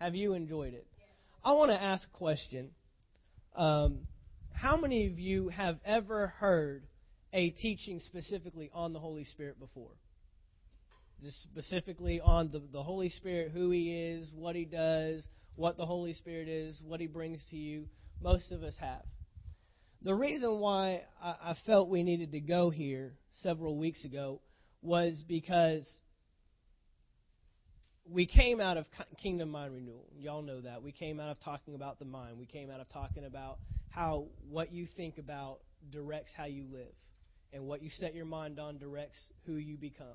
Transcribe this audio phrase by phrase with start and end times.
[0.00, 0.86] Have you enjoyed it?
[1.44, 2.70] I want to ask a question.
[3.56, 4.06] Um,
[4.52, 6.84] how many of you have ever heard
[7.32, 9.90] a teaching specifically on the Holy Spirit before?
[11.22, 15.26] Just specifically on the, the Holy Spirit, who He is, what He does,
[15.56, 17.86] what the Holy Spirit is, what He brings to you.
[18.22, 19.02] Most of us have.
[20.02, 24.40] The reason why I, I felt we needed to go here several weeks ago
[24.80, 25.84] was because
[28.10, 28.86] we came out of
[29.22, 30.06] Kingdom Mind Renewal.
[30.18, 30.82] Y'all know that.
[30.82, 32.38] We came out of talking about the mind.
[32.38, 33.58] We came out of talking about
[33.90, 35.58] how what you think about
[35.90, 36.94] directs how you live,
[37.52, 40.06] and what you set your mind on directs who you become.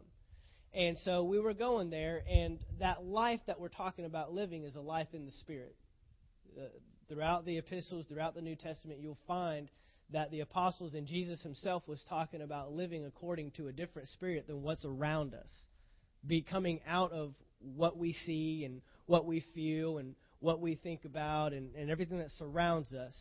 [0.74, 4.76] And so we were going there, and that life that we're talking about living is
[4.76, 5.76] a life in the Spirit.
[6.58, 6.66] Uh,
[7.08, 9.70] throughout the epistles, throughout the New Testament, you'll find
[10.12, 14.48] that the apostles and Jesus himself was talking about living according to a different spirit
[14.48, 15.50] than what's around us.
[16.26, 17.34] Be coming out of
[17.64, 22.20] what we see and what we feel and what we think about and, and everything
[22.20, 23.16] that surrounds us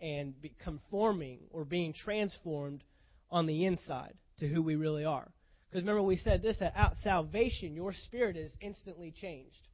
[0.00, 2.82] and conforming or being transformed
[3.30, 5.28] on the inside to who we really are.
[5.70, 9.68] Because remember, we said this that at salvation, your spirit is instantly changed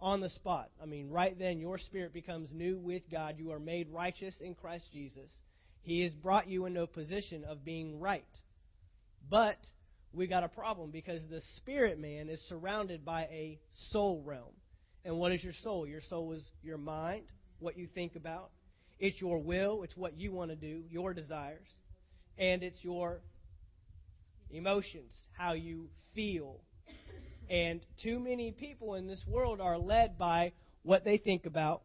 [0.00, 0.70] on the spot.
[0.82, 3.36] I mean, right then, your spirit becomes new with God.
[3.38, 5.30] You are made righteous in Christ Jesus.
[5.82, 8.24] He has brought you into a position of being right.
[9.30, 9.58] But
[10.14, 13.58] we got a problem because the spirit man is surrounded by a
[13.90, 14.52] soul realm.
[15.04, 15.86] And what is your soul?
[15.86, 17.24] Your soul is your mind,
[17.58, 18.50] what you think about.
[18.98, 21.66] It's your will, it's what you want to do, your desires.
[22.38, 23.20] And it's your
[24.50, 26.60] emotions, how you feel.
[27.50, 31.82] And too many people in this world are led by what they think about.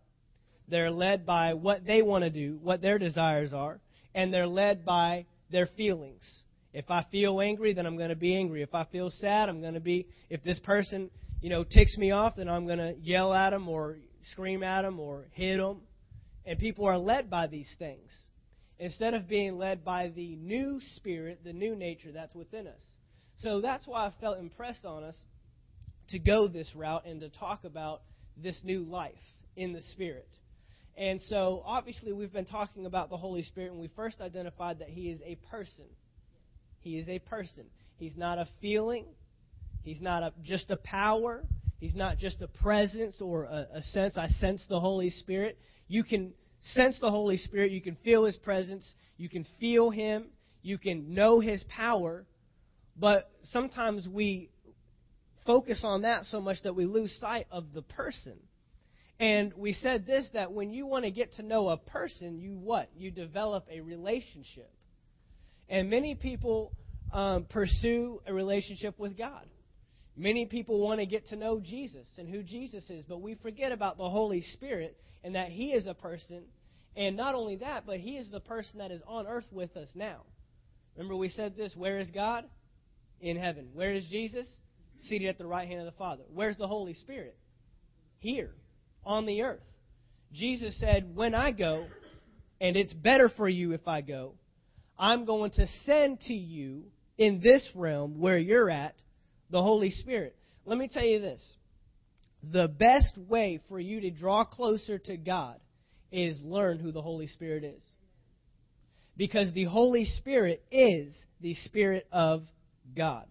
[0.68, 3.80] They're led by what they want to do, what their desires are.
[4.14, 8.36] And they're led by their feelings if I feel angry, then I'm going to be
[8.36, 8.62] angry.
[8.62, 10.08] If I feel sad, I'm going to be.
[10.30, 11.10] If this person,
[11.42, 13.98] you know, ticks me off, then I'm going to yell at them or
[14.32, 15.82] scream at them or hit them.
[16.46, 18.16] And people are led by these things
[18.78, 22.82] instead of being led by the new spirit, the new nature that's within us.
[23.40, 25.16] So that's why I felt impressed on us
[26.10, 28.02] to go this route and to talk about
[28.38, 29.14] this new life
[29.56, 30.28] in the Spirit.
[30.98, 34.90] And so, obviously, we've been talking about the Holy Spirit, and we first identified that
[34.90, 35.86] He is a person.
[36.82, 37.66] He is a person.
[37.98, 39.06] He's not a feeling.
[39.84, 41.44] He's not a, just a power.
[41.80, 44.18] He's not just a presence or a, a sense.
[44.18, 45.58] I sense the Holy Spirit.
[45.88, 46.34] You can
[46.74, 47.72] sense the Holy Spirit.
[47.72, 48.94] You can feel His presence.
[49.18, 50.28] You can feel Him.
[50.62, 52.26] You can know His power.
[52.98, 54.50] But sometimes we
[55.46, 58.38] focus on that so much that we lose sight of the person.
[59.20, 62.56] And we said this that when you want to get to know a person, you
[62.56, 62.90] what?
[62.96, 64.72] You develop a relationship.
[65.70, 66.74] And many people
[67.14, 69.46] um, pursue a relationship with God.
[70.18, 73.72] Many people want to get to know Jesus and who Jesus is, but we forget
[73.72, 76.44] about the Holy Spirit and that He is a person.
[76.96, 79.88] And not only that, but He is the person that is on earth with us
[79.96, 80.24] now.
[80.98, 82.44] Remember, we said this where is God?
[83.22, 83.70] In heaven.
[83.74, 84.48] Where is Jesus?
[85.08, 86.24] Seated at the right hand of the Father.
[86.34, 87.38] Where's the Holy Spirit?
[88.18, 88.52] Here,
[89.06, 89.64] on the earth.
[90.34, 91.86] Jesus said, When I go,
[92.60, 94.34] and it's better for you if I go,
[95.00, 96.84] I'm going to send to you
[97.18, 98.96] in this realm where you're at
[99.50, 100.36] the Holy Spirit.
[100.66, 101.42] Let me tell you this
[102.44, 105.60] the best way for you to draw closer to God
[106.12, 107.84] is learn who the Holy Spirit is.
[109.18, 112.44] Because the Holy Spirit is the Spirit of
[112.96, 113.26] God.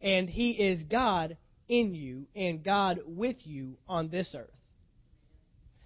[0.00, 1.36] And He is God
[1.68, 4.59] in you and God with you on this earth.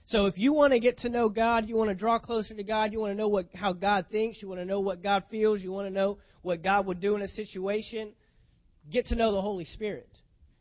[0.07, 2.63] So if you want to get to know God, you want to draw closer to
[2.63, 5.25] God, you want to know what, how God thinks, you want to know what God
[5.31, 8.13] feels, you want to know what God would do in a situation,
[8.91, 10.09] get to know the Holy Spirit.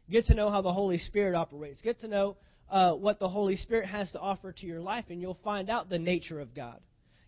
[0.10, 1.82] Get to know how the Holy Spirit operates.
[1.82, 2.38] Get to know
[2.70, 5.90] uh, what the Holy Spirit has to offer to your life, and you'll find out
[5.90, 6.80] the nature of God.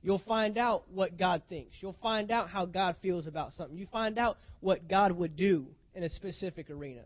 [0.02, 1.76] You'll find out what God thinks.
[1.82, 3.78] You'll find out how God feels about something.
[3.78, 5.66] You find out what God would do
[5.96, 7.02] in a specific arena,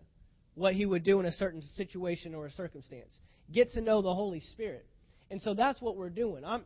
[0.53, 3.17] what He would do in a certain situation or a circumstance.
[3.51, 4.85] Get to know the Holy Spirit.
[5.31, 6.43] And so that's what we're doing.
[6.43, 6.63] I'm,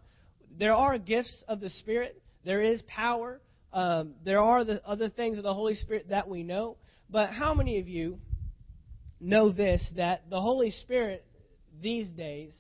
[0.58, 3.40] there are gifts of the Spirit, there is power,
[3.74, 6.78] um, there are the other things of the Holy Spirit that we know.
[7.10, 8.20] But how many of you
[9.20, 11.26] know this that the Holy Spirit
[11.82, 12.54] these days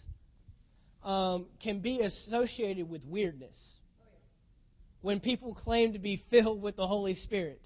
[1.03, 3.56] um, can be associated with weirdness?
[5.01, 7.61] When people claim to be filled with the Holy Spirit.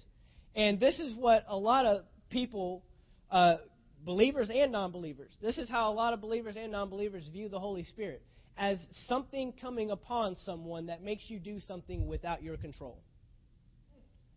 [0.54, 2.82] And this is what a lot of people
[3.30, 3.58] uh,
[4.04, 5.32] believers and non believers.
[5.40, 8.22] This is how a lot of believers and non believers view the Holy Spirit
[8.56, 12.98] as something coming upon someone that makes you do something without your control.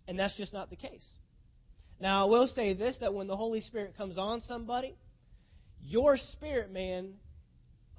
[0.07, 1.05] And that's just not the case.
[1.99, 4.95] Now, I will say this that when the Holy Spirit comes on somebody,
[5.83, 7.13] your spirit man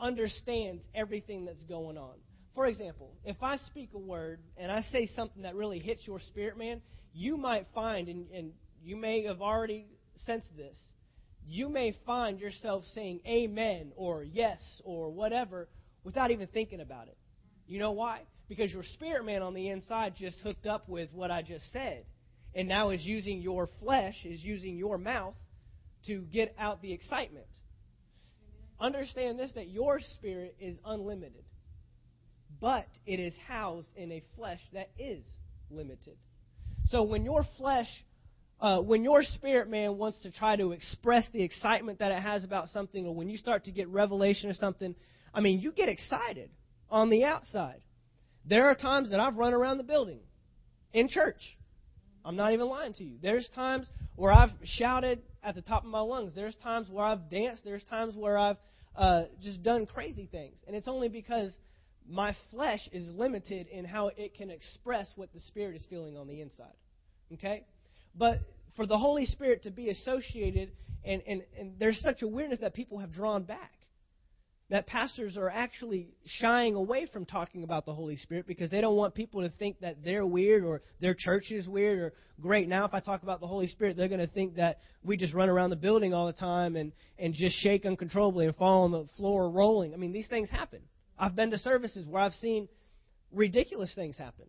[0.00, 2.15] understands everything that's going on.
[2.55, 6.20] For example, if I speak a word and I say something that really hits your
[6.20, 6.82] spirit, man,
[7.15, 8.53] you might find, and, and
[8.85, 9.87] you may have already
[10.26, 10.76] sensed this,
[11.47, 15.69] you may find yourself saying amen or yes or whatever
[16.05, 17.17] without even thinking about it.
[17.67, 18.23] You know why?
[18.49, 22.05] Because your spirit man on the inside just hooked up with what I just said
[22.55, 25.35] and now is using your flesh, is using your mouth
[26.06, 27.47] to get out the excitement.
[28.81, 31.44] Understand this that your spirit is unlimited,
[32.61, 35.25] but it is housed in a flesh that is
[35.71, 36.17] limited.
[36.87, 37.87] So when your flesh,
[38.62, 42.44] uh, when your spirit man wants to try to express the excitement that it has
[42.44, 44.94] about something, or when you start to get revelation or something,
[45.35, 46.49] I mean, you get excited
[46.88, 47.82] on the outside.
[48.47, 50.20] There are times that I've run around the building
[50.94, 51.41] in church
[52.25, 53.17] I'm not even lying to you.
[53.20, 56.32] There's times where I've shouted at the top of my lungs.
[56.35, 57.65] There's times where I've danced.
[57.65, 58.58] There's times where I've
[58.94, 60.58] uh, just done crazy things.
[60.67, 61.53] And it's only because
[62.08, 66.29] my flesh is limited in how it can express what the Spirit is feeling on
[66.29, 66.75] the inside.
[67.32, 67.65] Okay?
[68.15, 68.38] But
[68.76, 70.72] for the Holy Spirit to be associated,
[71.04, 73.72] and, and, and there's such a weirdness that people have drawn back
[74.72, 78.96] that pastors are actually shying away from talking about the Holy Spirit because they don't
[78.96, 82.66] want people to think that they're weird or their church is weird or great.
[82.69, 85.34] Now, if I talk about the Holy Spirit, they're going to think that we just
[85.34, 88.92] run around the building all the time and, and just shake uncontrollably and fall on
[88.92, 89.92] the floor rolling.
[89.92, 90.80] I mean, these things happen.
[91.19, 92.66] I've been to services where I've seen
[93.30, 94.46] ridiculous things happen.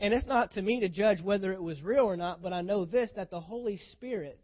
[0.00, 2.62] And it's not to me to judge whether it was real or not, but I
[2.62, 4.40] know this that the Holy Spirit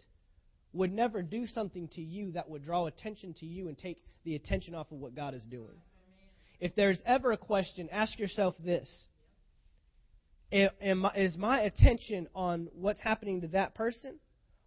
[0.75, 4.35] would never do something to you that would draw attention to you and take the
[4.35, 5.81] attention off of what God is doing.
[6.61, 8.88] If there's ever a question, ask yourself this
[10.53, 14.19] Is my attention on what's happening to that person,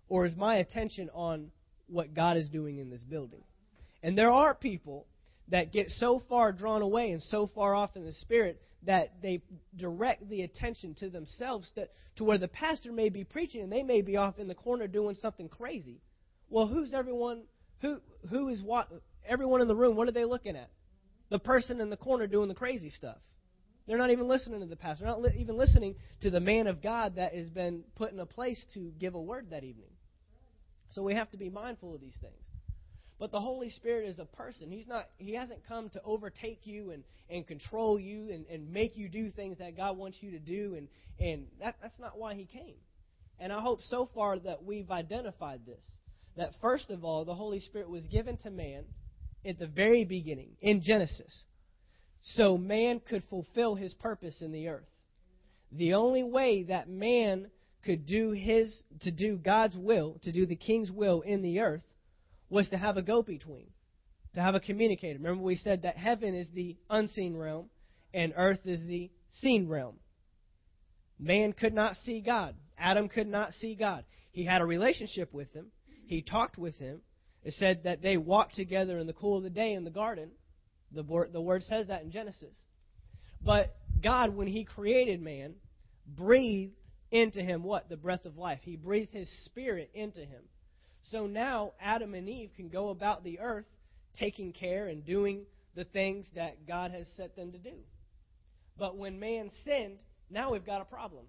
[0.07, 1.51] or is my attention on
[1.87, 3.43] what God is doing in this building?
[4.01, 5.05] And there are people
[5.49, 9.41] that get so far drawn away and so far off in the spirit that they
[9.75, 13.83] direct the attention to themselves that, to where the pastor may be preaching and they
[13.83, 16.01] may be off in the corner doing something crazy.
[16.49, 17.43] Well, who's everyone?
[17.81, 17.99] Who
[18.29, 18.89] who is what?
[19.27, 19.95] Everyone in the room.
[19.95, 20.69] What are they looking at?
[21.29, 23.17] The person in the corner doing the crazy stuff.
[23.85, 25.03] They're not even listening to the pastor.
[25.03, 28.19] They're not li- even listening to the man of God that has been put in
[28.19, 29.89] a place to give a word that evening.
[30.91, 32.43] So we have to be mindful of these things.
[33.19, 34.71] But the Holy Spirit is a person.
[34.71, 38.95] He's not he hasn't come to overtake you and, and control you and, and make
[38.95, 40.87] you do things that God wants you to do and,
[41.19, 42.75] and that, that's not why he came.
[43.37, 45.83] And I hope so far that we've identified this.
[46.37, 48.85] That first of all, the Holy Spirit was given to man
[49.45, 51.43] at the very beginning, in Genesis,
[52.21, 54.89] so man could fulfill his purpose in the earth.
[55.71, 57.49] The only way that man
[57.83, 61.83] could do his to do God's will, to do the king's will in the earth
[62.49, 63.67] was to have a go between,
[64.33, 65.17] to have a communicator.
[65.17, 67.69] Remember, we said that heaven is the unseen realm
[68.13, 69.95] and earth is the seen realm.
[71.19, 72.55] Man could not see God.
[72.77, 74.05] Adam could not see God.
[74.31, 75.67] He had a relationship with him,
[76.05, 77.01] he talked with him.
[77.43, 80.31] It said that they walked together in the cool of the day in the garden.
[80.91, 82.55] The word, the word says that in Genesis.
[83.41, 85.55] But God, when He created man,
[86.05, 86.73] breathed
[87.11, 87.89] into him what?
[87.89, 88.59] The breath of life.
[88.63, 90.41] He breathed His Spirit into him.
[91.11, 93.65] So now Adam and Eve can go about the earth
[94.19, 95.43] taking care and doing
[95.75, 97.75] the things that God has set them to do.
[98.77, 99.99] But when man sinned,
[100.29, 101.25] now we've got a problem.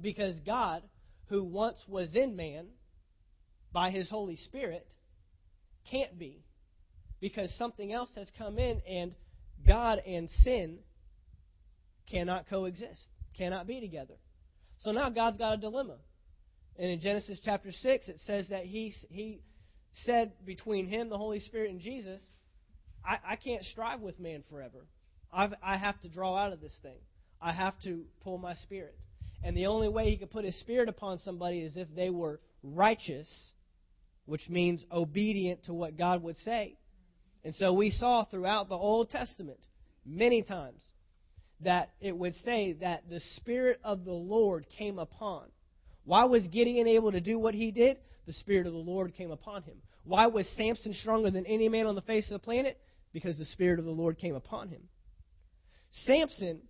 [0.00, 0.82] Because God,
[1.26, 2.66] who once was in man
[3.72, 4.86] by his Holy Spirit,
[5.90, 6.44] can't be.
[7.20, 9.14] Because something else has come in, and
[9.66, 10.78] God and sin
[12.10, 14.14] cannot coexist, cannot be together.
[14.80, 15.96] So now God's got a dilemma.
[16.78, 19.40] And in Genesis chapter 6, it says that he, he
[20.04, 22.22] said between him, the Holy Spirit, and Jesus,
[23.04, 24.86] I, I can't strive with man forever.
[25.32, 26.98] I've, I have to draw out of this thing.
[27.40, 28.96] I have to pull my spirit.
[29.42, 32.40] And the only way he could put his spirit upon somebody is if they were
[32.62, 33.28] righteous,
[34.24, 36.76] which means obedient to what God would say.
[37.44, 39.60] And so we saw throughout the Old Testament
[40.04, 40.82] many times
[41.60, 45.44] that it would say that the Spirit of the Lord came upon.
[46.06, 47.98] Why was Gideon able to do what he did?
[48.26, 49.76] The Spirit of the Lord came upon him.
[50.04, 52.78] Why was Samson stronger than any man on the face of the planet?
[53.12, 54.82] Because the Spirit of the Lord came upon him.
[56.04, 56.60] Samson,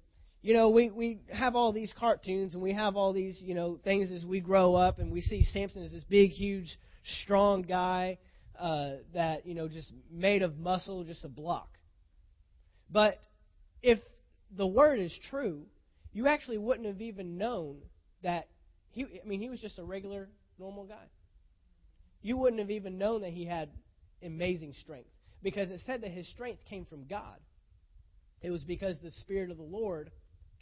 [0.43, 3.79] you know, we, we have all these cartoons and we have all these, you know,
[3.85, 6.79] things as we grow up and we see Samson as this big, huge,
[7.23, 8.19] strong guy
[8.59, 11.69] uh, that, you know, just made of muscle, just a block.
[12.91, 13.19] But
[13.83, 13.99] if
[14.57, 15.63] the word is true,
[16.13, 17.79] you actually wouldn't have even known
[18.23, 18.49] that
[18.97, 20.27] he, I mean, he was just a regular,
[20.59, 21.05] normal guy.
[22.23, 23.69] You wouldn't have even known that he had
[24.23, 25.11] amazing strength.
[25.43, 27.37] Because it said that his strength came from God.
[28.41, 30.11] It was because the Spirit of the Lord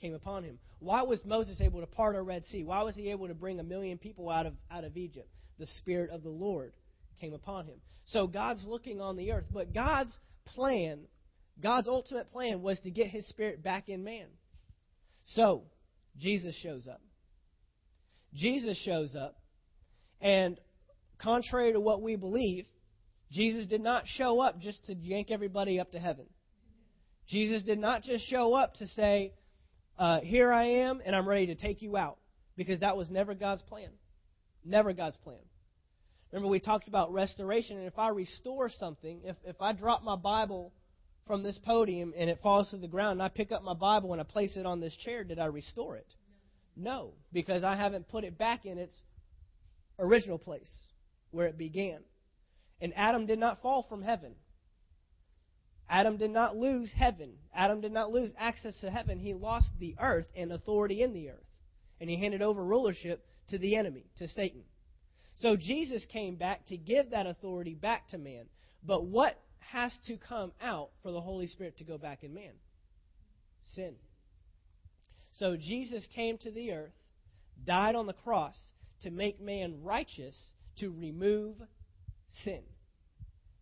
[0.01, 0.59] came upon him.
[0.81, 2.65] Why was Moses able to part a Red Sea?
[2.65, 5.29] Why was he able to bring a million people out of, out of Egypt?
[5.61, 6.73] The Spirit of the Lord
[7.21, 7.77] came upon him.
[8.07, 9.47] So God's looking on the earth.
[9.53, 10.13] But God's
[10.45, 11.03] plan,
[11.63, 14.27] God's ultimate plan, was to get his Spirit back in man.
[15.27, 15.63] So,
[16.19, 17.01] Jesus shows up.
[18.35, 19.37] Jesus shows up.
[20.21, 20.59] And
[21.19, 22.67] contrary to what we believe,
[23.31, 26.27] Jesus did not show up just to yank everybody up to heaven.
[27.29, 29.33] Jesus did not just show up to say,
[29.99, 32.19] uh, Here I am, and I'm ready to take you out.
[32.57, 33.89] Because that was never God's plan.
[34.65, 35.41] Never God's plan.
[36.31, 40.17] Remember, we talked about restoration, and if I restore something, if, if I drop my
[40.17, 40.73] Bible
[41.27, 44.13] from this podium and it falls to the ground, and I pick up my Bible
[44.13, 46.07] and I place it on this chair, did I restore it?
[46.77, 48.93] No, because I haven't put it back in its
[49.99, 50.71] original place
[51.31, 52.01] where it began.
[52.81, 54.35] And Adam did not fall from heaven.
[55.89, 57.35] Adam did not lose heaven.
[57.55, 59.19] Adam did not lose access to heaven.
[59.19, 61.39] He lost the earth and authority in the earth.
[62.01, 64.63] And he handed over rulership to the enemy, to Satan.
[65.41, 68.47] So Jesus came back to give that authority back to man.
[68.83, 72.53] But what has to come out for the Holy Spirit to go back in man?
[73.75, 73.95] Sin.
[75.39, 76.93] So Jesus came to the earth,
[77.65, 78.57] died on the cross
[79.03, 80.37] to make man righteous,
[80.79, 81.57] to remove
[82.45, 82.63] sin.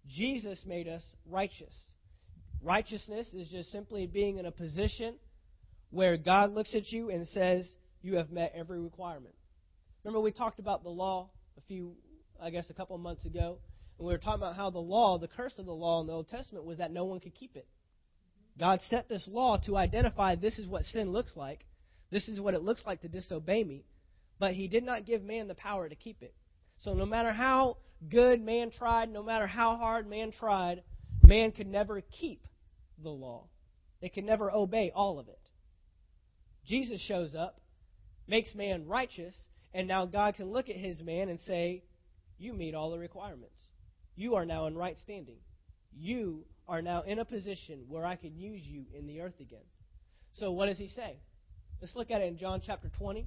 [0.08, 1.74] Jesus made us righteous.
[2.62, 5.14] Righteousness is just simply being in a position
[5.90, 7.68] where God looks at you and says,
[8.02, 9.34] You have met every requirement.
[10.04, 11.94] Remember, we talked about the law a few,
[12.40, 13.58] I guess, a couple of months ago.
[13.98, 16.12] And we were talking about how the law, the curse of the law in the
[16.12, 17.66] Old Testament was that no one could keep it.
[18.58, 21.64] God set this law to identify this is what sin looks like.
[22.10, 23.84] This is what it looks like to disobey me.
[24.38, 26.34] But he did not give man the power to keep it.
[26.80, 27.78] So no matter how
[28.10, 30.82] good man tried, no matter how hard man tried,
[31.22, 32.46] man could never keep
[33.02, 33.44] the law.
[34.00, 35.38] They could never obey all of it.
[36.66, 37.60] Jesus shows up,
[38.26, 39.36] makes man righteous,
[39.72, 41.84] and now God can look at his man and say,
[42.38, 43.58] You meet all the requirements.
[44.16, 45.38] You are now in right standing.
[45.96, 49.64] You are now in a position where I can use you in the earth again.
[50.34, 51.16] So, what does he say?
[51.80, 53.26] Let's look at it in John chapter 20.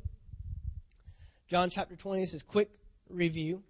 [1.50, 2.70] John chapter 20, this is quick
[3.10, 3.62] review.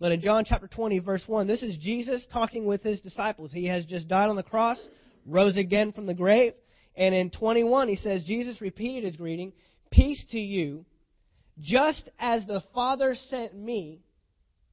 [0.00, 3.52] But in John chapter 20, verse 1, this is Jesus talking with his disciples.
[3.52, 4.78] He has just died on the cross,
[5.26, 6.52] rose again from the grave.
[6.94, 9.52] And in 21, he says, Jesus repeated his greeting
[9.90, 10.84] Peace to you.
[11.60, 14.00] Just as the Father sent me,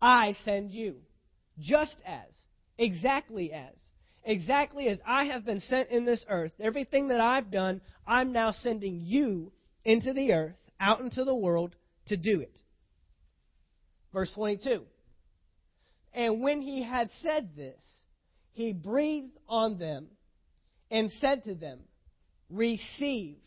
[0.02, 0.98] I send you.
[1.60, 2.32] Just as.
[2.78, 3.76] Exactly as.
[4.24, 6.52] Exactly as I have been sent in this earth.
[6.60, 9.52] Everything that I've done, I'm now sending you
[9.84, 11.76] into the earth, out into the world,
[12.08, 12.60] to do it.
[14.14, 14.84] Verse 22.
[16.14, 17.82] And when he had said this,
[18.54, 20.08] he breathed on them
[20.90, 21.80] and said to them,
[22.50, 23.38] Receive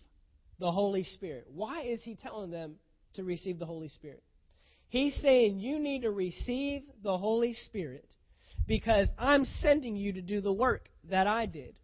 [0.58, 1.46] the Holy Spirit.
[1.52, 2.74] Why is he telling them
[3.14, 4.22] to receive the Holy Spirit?
[4.90, 8.08] He's saying you need to receive the Holy Spirit
[8.68, 11.74] because I'm sending you to do the work that I did.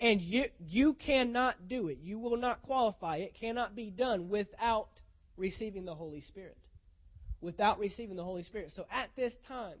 [0.00, 1.98] And you, you cannot do it.
[2.00, 3.16] You will not qualify.
[3.16, 4.88] It cannot be done without
[5.36, 6.56] receiving the Holy Spirit.
[7.42, 8.72] Without receiving the Holy Spirit.
[8.74, 9.76] So at this time,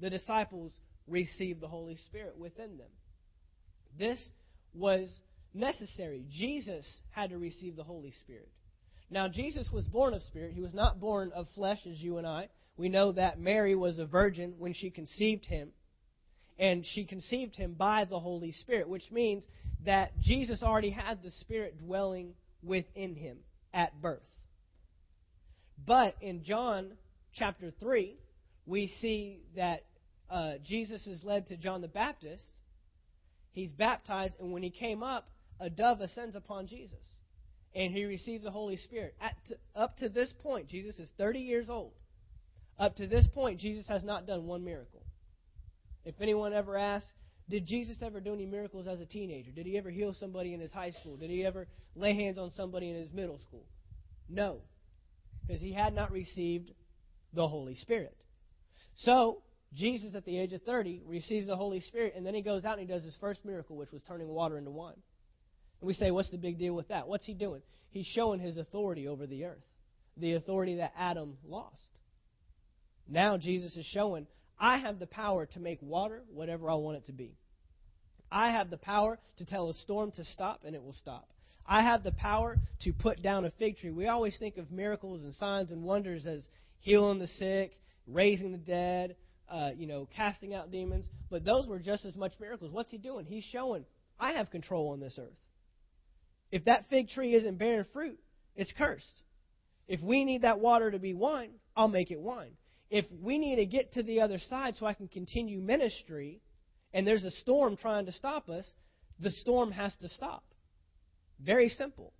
[0.00, 0.72] the disciples
[1.06, 2.88] received the Holy Spirit within them.
[3.98, 4.18] This
[4.74, 5.10] was
[5.52, 6.24] necessary.
[6.30, 8.48] Jesus had to receive the Holy Spirit.
[9.10, 10.52] Now, Jesus was born of spirit.
[10.54, 12.48] He was not born of flesh as you and I.
[12.76, 15.70] We know that Mary was a virgin when she conceived him.
[16.58, 19.44] And she conceived him by the Holy Spirit, which means
[19.84, 23.38] that Jesus already had the Spirit dwelling within him
[23.74, 24.28] at birth.
[25.84, 26.92] But in John
[27.34, 28.16] chapter 3,
[28.66, 29.84] we see that
[30.30, 32.44] uh, Jesus is led to John the Baptist.
[33.52, 35.28] He's baptized, and when he came up,
[35.60, 37.04] a dove ascends upon Jesus,
[37.74, 39.14] and he receives the Holy Spirit.
[39.20, 39.36] At
[39.74, 41.92] up to this point, Jesus is 30 years old.
[42.82, 45.04] Up to this point, Jesus has not done one miracle.
[46.04, 47.06] If anyone ever asks,
[47.48, 49.52] did Jesus ever do any miracles as a teenager?
[49.52, 51.16] Did he ever heal somebody in his high school?
[51.16, 53.64] Did he ever lay hands on somebody in his middle school?
[54.28, 54.62] No,
[55.46, 56.72] because he had not received
[57.32, 58.16] the Holy Spirit.
[58.96, 59.42] So,
[59.74, 62.80] Jesus, at the age of 30, receives the Holy Spirit, and then he goes out
[62.80, 65.00] and he does his first miracle, which was turning water into wine.
[65.80, 67.06] And we say, what's the big deal with that?
[67.06, 67.62] What's he doing?
[67.90, 69.62] He's showing his authority over the earth,
[70.16, 71.78] the authority that Adam lost.
[73.12, 74.26] Now Jesus is showing,
[74.58, 77.36] I have the power to make water whatever I want it to be.
[78.30, 81.28] I have the power to tell a storm to stop, and it will stop.
[81.66, 83.90] I have the power to put down a fig tree.
[83.90, 87.72] We always think of miracles and signs and wonders as healing the sick,
[88.06, 89.16] raising the dead,
[89.46, 92.72] uh, you know, casting out demons, but those were just as much miracles.
[92.72, 93.26] What's he doing?
[93.26, 93.84] He's showing,
[94.18, 95.28] I have control on this earth.
[96.50, 98.18] If that fig tree isn't bearing fruit,
[98.56, 99.22] it's cursed.
[99.86, 102.52] If we need that water to be wine, I'll make it wine.
[102.92, 106.42] If we need to get to the other side so I can continue ministry,
[106.92, 108.70] and there's a storm trying to stop us,
[109.18, 110.44] the storm has to stop.
[111.42, 112.12] Very simple.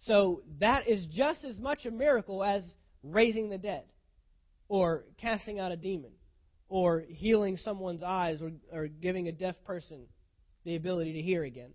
[0.00, 2.62] So that is just as much a miracle as
[3.02, 3.84] raising the dead,
[4.68, 6.12] or casting out a demon,
[6.68, 10.04] or healing someone's eyes, or, or giving a deaf person
[10.64, 11.70] the ability to hear again.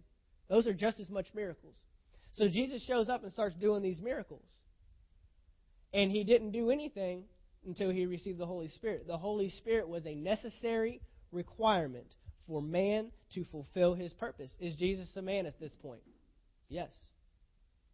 [0.49, 1.73] Those are just as much miracles.
[2.33, 4.45] So Jesus shows up and starts doing these miracles.
[5.95, 7.23] And he didn't do anything
[7.65, 9.07] until he received the Holy Spirit.
[9.07, 11.01] The Holy Spirit was a necessary
[11.31, 12.07] requirement
[12.47, 14.51] for man to fulfill his purpose.
[14.59, 16.01] Is Jesus a man at this point?
[16.67, 16.91] Yes.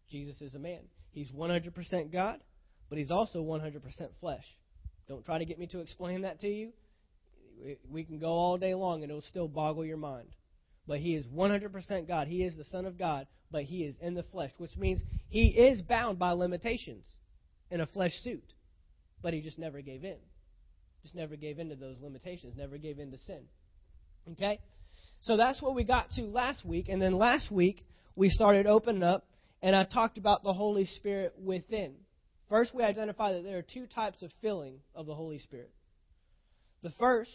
[0.10, 0.81] Jesus is a man.
[1.12, 2.39] He's 100% God,
[2.89, 3.81] but he's also 100%
[4.19, 4.45] flesh.
[5.07, 6.72] Don't try to get me to explain that to you.
[7.89, 10.27] We can go all day long and it'll still boggle your mind.
[10.88, 12.27] But he is 100% God.
[12.27, 15.48] He is the Son of God, but he is in the flesh, which means he
[15.48, 17.05] is bound by limitations
[17.72, 18.43] in a flesh suit.
[19.25, 20.17] But he just never gave in.
[21.01, 23.41] Just never gave in to those limitations, never gave in to sin.
[24.34, 24.60] Okay?
[25.22, 26.89] So that's what we got to last week.
[26.89, 29.25] And then last week, we started opening up,
[29.63, 31.96] and I talked about the Holy Spirit within.
[32.50, 35.72] First, we identified that there are two types of filling of the Holy Spirit.
[36.84, 37.32] The first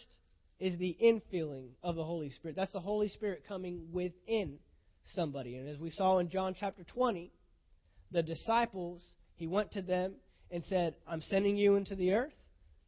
[0.61, 2.55] is the infilling of the Holy Spirit.
[2.55, 4.59] That's the Holy Spirit coming within
[5.13, 5.57] somebody.
[5.57, 7.33] And as we saw in John chapter 20,
[8.11, 9.03] the disciples,
[9.35, 10.13] he went to them
[10.51, 12.35] and said, I'm sending you into the earth.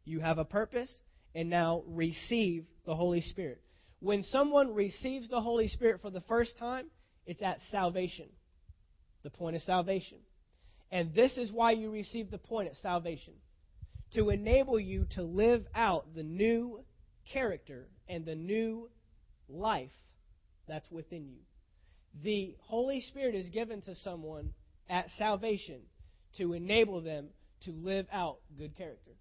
[0.06, 0.94] You have a purpose,
[1.34, 3.62] and now receive the Holy Spirit.
[4.00, 6.88] When someone receives the Holy Spirit for the first time,
[7.26, 8.28] it's at salvation.
[9.24, 10.18] The point of salvation.
[10.92, 13.34] And this is why you receive the point at salvation
[14.14, 16.82] to enable you to live out the new
[17.32, 18.90] character and the new
[19.48, 19.90] life
[20.68, 21.40] that's within you.
[22.24, 24.54] The Holy Spirit is given to someone
[24.90, 25.80] at salvation
[26.38, 27.30] to enable them
[27.66, 29.12] to live out good character,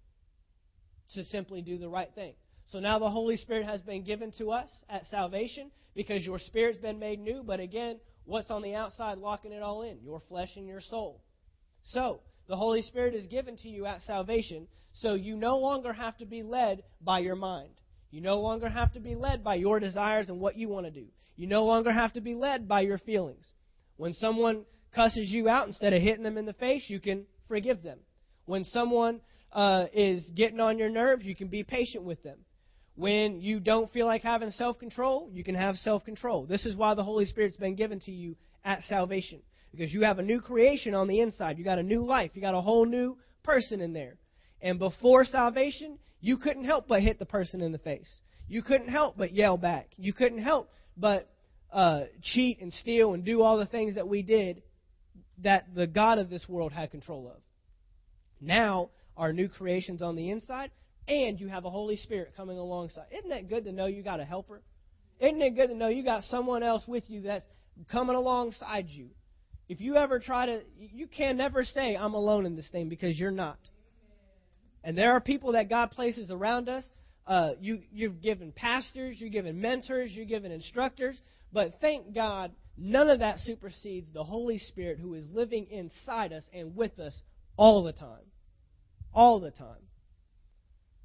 [1.15, 2.33] to simply do the right thing.
[2.67, 6.79] So now the Holy Spirit has been given to us at salvation because your spirit's
[6.79, 7.43] been made new.
[7.45, 9.99] But again, what's on the outside locking it all in?
[10.01, 11.21] Your flesh and your soul.
[11.83, 16.17] So the Holy Spirit is given to you at salvation, so you no longer have
[16.17, 17.73] to be led by your mind.
[18.11, 20.91] You no longer have to be led by your desires and what you want to
[20.91, 21.07] do.
[21.35, 23.47] You no longer have to be led by your feelings.
[23.97, 27.81] When someone cusses you out, instead of hitting them in the face, you can forgive
[27.81, 27.99] them.
[28.45, 32.39] When someone uh, is getting on your nerves, you can be patient with them.
[32.95, 36.45] When you don't feel like having self control, you can have self control.
[36.45, 39.41] This is why the Holy Spirit's been given to you at salvation.
[39.71, 41.57] Because you have a new creation on the inside.
[41.57, 42.31] You got a new life.
[42.35, 44.17] You got a whole new person in there.
[44.61, 48.09] And before salvation, you couldn't help but hit the person in the face.
[48.47, 49.89] You couldn't help but yell back.
[49.97, 51.29] You couldn't help but
[51.71, 54.61] uh, cheat and steal and do all the things that we did
[55.39, 57.41] that the God of this world had control of.
[58.43, 60.71] Now, our new creation's on the inside,
[61.07, 63.05] and you have a Holy Spirit coming alongside.
[63.17, 64.61] Isn't that good to know you got a helper?
[65.19, 67.45] Isn't it good to know you got someone else with you that's
[67.91, 69.09] coming alongside you?
[69.69, 73.17] If you ever try to, you can never say, I'm alone in this thing because
[73.17, 73.57] you're not.
[74.83, 76.83] And there are people that God places around us.
[77.25, 81.17] Uh, you, you've given pastors, you've given mentors, you've given instructors.
[81.53, 86.43] But thank God, none of that supersedes the Holy Spirit who is living inside us
[86.53, 87.17] and with us
[87.57, 88.25] all the time.
[89.13, 89.83] All the time.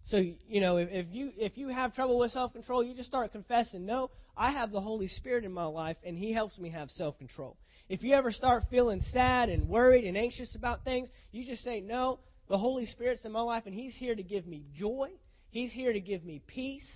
[0.06, 3.08] So you know, if, if you if you have trouble with self control, you just
[3.08, 6.70] start confessing, no, I have the Holy Spirit in my life, and He helps me
[6.70, 7.58] have self control.
[7.90, 11.80] If you ever start feeling sad and worried and anxious about things, you just say,
[11.80, 15.11] no, the Holy Spirit's in my life, and He's here to give me joy.
[15.50, 16.88] He's here to give me peace.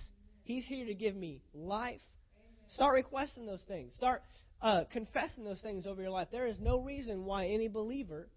[0.43, 2.01] He's here to give me life.
[2.73, 3.93] Start requesting those things.
[3.95, 4.23] Start
[4.61, 6.29] uh, confessing those things over your life.
[6.31, 8.27] There is no reason why any believer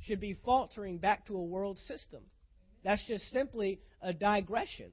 [0.00, 2.22] should be faltering back to a world system.
[2.84, 4.92] That's just simply a digression.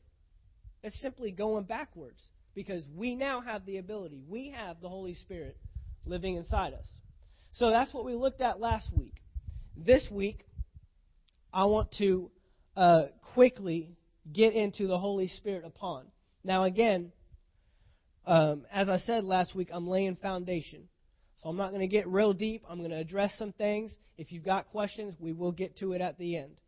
[0.83, 2.21] It's simply going backwards
[2.53, 4.21] because we now have the ability.
[4.27, 5.57] We have the Holy Spirit
[6.05, 6.87] living inside us.
[7.53, 9.15] So that's what we looked at last week.
[9.77, 10.45] This week,
[11.53, 12.31] I want to
[12.75, 13.91] uh, quickly
[14.31, 16.05] get into the Holy Spirit upon.
[16.43, 17.11] Now, again,
[18.25, 20.87] um, as I said last week, I'm laying foundation.
[21.45, 22.63] So I'm not going to get real deep.
[22.67, 23.95] I'm going to address some things.
[24.17, 26.59] If you've got questions, we will get to it at the end.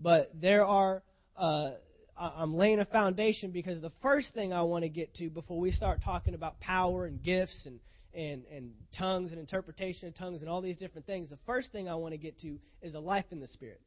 [0.00, 1.04] But there are,
[1.36, 1.74] uh,
[2.18, 5.70] I'm laying a foundation because the first thing I want to get to before we
[5.70, 7.78] start talking about power and gifts and,
[8.12, 11.88] and, and tongues and interpretation of tongues and all these different things, the first thing
[11.88, 13.80] I want to get to is a life in the Spirit.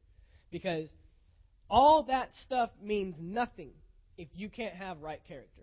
[0.50, 0.88] Because
[1.68, 3.72] all that stuff means nothing
[4.16, 5.60] if you can't have right character.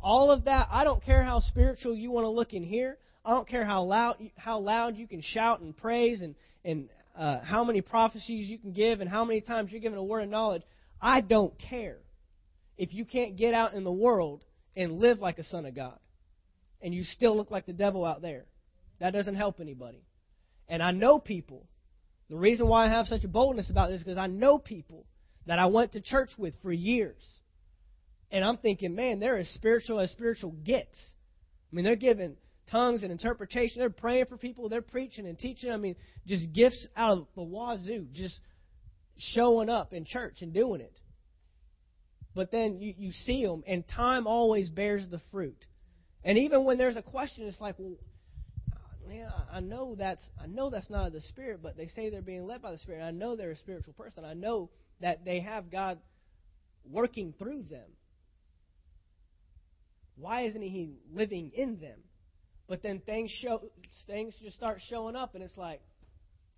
[0.00, 2.96] All of that, I don't care how spiritual you want to look in here.
[3.26, 7.40] I don't care how loud how loud you can shout and praise and and uh,
[7.40, 10.28] how many prophecies you can give and how many times you're given a word of
[10.28, 10.62] knowledge.
[11.02, 11.98] I don't care
[12.78, 14.44] if you can't get out in the world
[14.76, 15.98] and live like a son of God,
[16.80, 18.44] and you still look like the devil out there.
[19.00, 20.04] That doesn't help anybody.
[20.68, 21.66] And I know people.
[22.30, 25.04] The reason why I have such a boldness about this is because I know people
[25.46, 27.22] that I went to church with for years.
[28.30, 30.96] And I'm thinking, man, they're as spiritual as spiritual gets.
[31.72, 32.36] I mean, they're giving
[32.70, 33.78] tongues and interpretation.
[33.78, 34.68] They're praying for people.
[34.68, 35.70] They're preaching and teaching.
[35.70, 38.38] I mean, just gifts out of the wazoo, just
[39.18, 40.98] showing up in church and doing it.
[42.34, 45.64] But then you, you see them, and time always bears the fruit.
[46.22, 47.96] And even when there's a question, it's like, well,
[49.08, 52.20] man, I know that's I know that's not of the Spirit, but they say they're
[52.20, 53.02] being led by the Spirit.
[53.02, 54.24] I know they're a spiritual person.
[54.24, 55.98] I know that they have God
[56.84, 57.88] working through them.
[60.16, 62.00] Why isn't He living in them?
[62.68, 63.62] But then things show
[64.06, 65.80] things just start showing up, and it's like,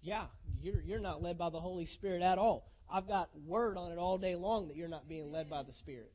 [0.01, 0.27] yeah,
[0.63, 2.71] you're you're not led by the Holy Spirit at all.
[2.91, 5.73] I've got word on it all day long that you're not being led by the
[5.75, 6.13] Spirit.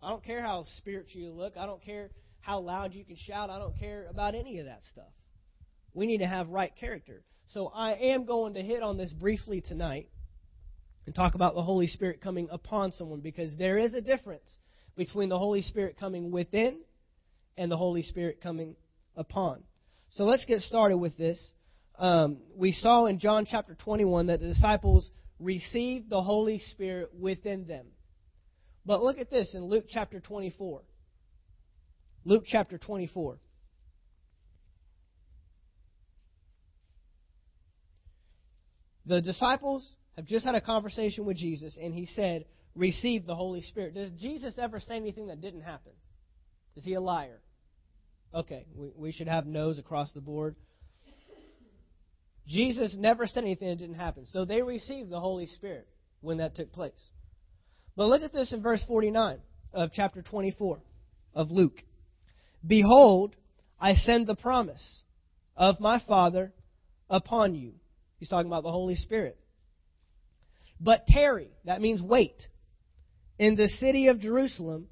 [0.00, 1.56] I don't care how spiritual you look.
[1.56, 3.50] I don't care how loud you can shout.
[3.50, 5.10] I don't care about any of that stuff.
[5.94, 7.22] We need to have right character.
[7.52, 10.08] So I am going to hit on this briefly tonight
[11.06, 14.58] and talk about the Holy Spirit coming upon someone because there is a difference
[14.96, 16.78] between the Holy Spirit coming within
[17.56, 18.76] and the Holy Spirit coming
[19.16, 19.62] upon.
[20.12, 21.38] So let's get started with this.
[21.98, 27.66] Um, we saw in John chapter 21 that the disciples received the Holy Spirit within
[27.66, 27.86] them.
[28.86, 30.82] But look at this in Luke chapter 24.
[32.24, 33.38] Luke chapter 24.
[39.06, 43.62] The disciples have just had a conversation with Jesus, and he said, Receive the Holy
[43.62, 43.94] Spirit.
[43.94, 45.92] Does Jesus ever say anything that didn't happen?
[46.76, 47.40] Is he a liar?
[48.34, 50.56] Okay, we, we should have no's across the board.
[52.46, 54.26] Jesus never said anything that didn't happen.
[54.26, 55.86] So they received the Holy Spirit
[56.20, 57.00] when that took place.
[57.96, 59.38] But look at this in verse 49
[59.72, 60.80] of chapter 24
[61.34, 61.80] of Luke.
[62.66, 63.36] Behold,
[63.80, 65.02] I send the promise
[65.56, 66.52] of my Father
[67.08, 67.72] upon you.
[68.18, 69.38] He's talking about the Holy Spirit.
[70.80, 72.48] But tarry, that means wait,
[73.38, 74.88] in the city of Jerusalem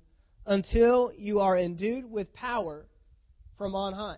[0.47, 2.87] until you are endued with power
[3.63, 4.17] from on high.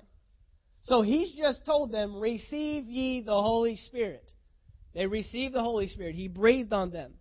[0.84, 4.24] So he's just told them, Receive ye the Holy Spirit.
[4.94, 6.14] They received the Holy Spirit.
[6.14, 7.12] He breathed on them.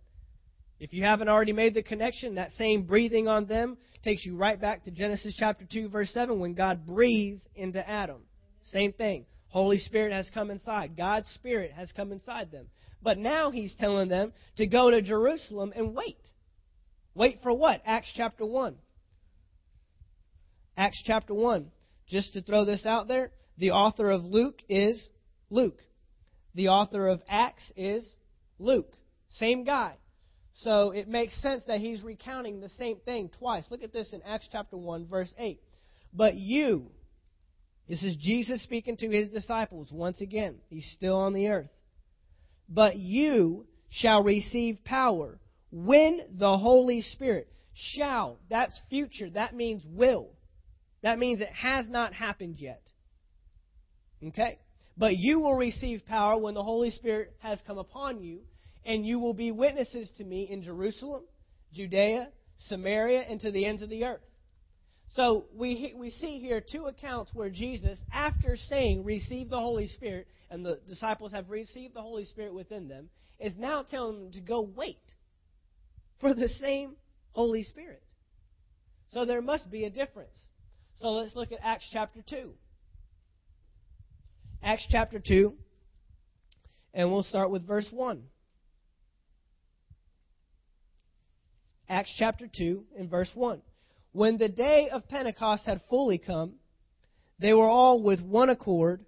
[0.80, 4.58] If you haven't already made the connection, that same breathing on them takes you right
[4.58, 8.22] back to Genesis chapter 2, verse 7, when God breathed into Adam.
[8.64, 9.26] Same thing.
[9.48, 10.96] Holy Spirit has come inside.
[10.96, 12.68] God's Spirit has come inside them.
[13.02, 16.20] But now he's telling them to go to Jerusalem and wait.
[17.14, 17.82] Wait for what?
[17.84, 18.76] Acts chapter 1.
[20.76, 21.70] Acts chapter 1.
[22.08, 25.08] Just to throw this out there, the author of Luke is
[25.50, 25.80] Luke.
[26.54, 28.06] The author of Acts is
[28.58, 28.92] Luke.
[29.38, 29.94] Same guy.
[30.58, 33.64] So it makes sense that he's recounting the same thing twice.
[33.70, 35.60] Look at this in Acts chapter 1, verse 8.
[36.12, 36.90] But you,
[37.88, 40.56] this is Jesus speaking to his disciples once again.
[40.68, 41.70] He's still on the earth.
[42.68, 45.38] But you shall receive power
[45.72, 48.38] when the Holy Spirit shall.
[48.48, 49.30] That's future.
[49.30, 50.30] That means will.
[51.04, 52.80] That means it has not happened yet.
[54.26, 54.58] Okay?
[54.96, 58.40] But you will receive power when the Holy Spirit has come upon you,
[58.86, 61.24] and you will be witnesses to me in Jerusalem,
[61.74, 62.28] Judea,
[62.68, 64.22] Samaria, and to the ends of the earth.
[65.14, 70.26] So we, we see here two accounts where Jesus, after saying, receive the Holy Spirit,
[70.50, 74.40] and the disciples have received the Holy Spirit within them, is now telling them to
[74.40, 75.12] go wait
[76.22, 76.96] for the same
[77.32, 78.02] Holy Spirit.
[79.10, 80.38] So there must be a difference.
[81.04, 82.48] So let's look at Acts chapter 2.
[84.62, 85.52] Acts chapter 2,
[86.94, 88.22] and we'll start with verse 1.
[91.90, 93.60] Acts chapter 2 and verse 1.
[94.12, 96.54] When the day of Pentecost had fully come,
[97.38, 99.04] they were all with one accord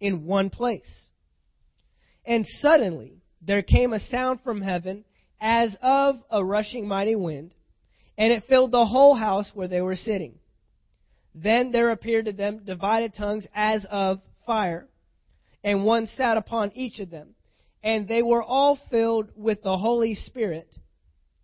[0.00, 1.08] in one place.
[2.24, 5.04] And suddenly there came a sound from heaven
[5.40, 7.54] as of a rushing mighty wind,
[8.16, 10.40] and it filled the whole house where they were sitting.
[11.34, 14.88] Then there appeared to them divided tongues as of fire,
[15.62, 17.34] and one sat upon each of them.
[17.82, 20.76] And they were all filled with the Holy Spirit,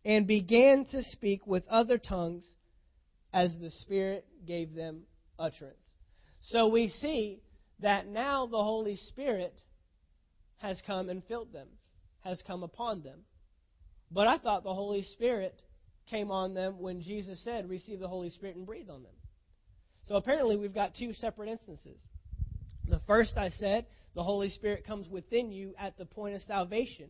[0.05, 2.45] and began to speak with other tongues
[3.33, 5.03] as the Spirit gave them
[5.39, 5.79] utterance.
[6.43, 7.41] So we see
[7.81, 9.61] that now the Holy Spirit
[10.59, 11.69] has come and filled them,
[12.21, 13.21] has come upon them.
[14.11, 15.61] But I thought the Holy Spirit
[16.09, 19.13] came on them when Jesus said, Receive the Holy Spirit and breathe on them.
[20.07, 21.97] So apparently, we've got two separate instances.
[22.89, 27.09] The first I said, the Holy Spirit comes within you at the point of salvation.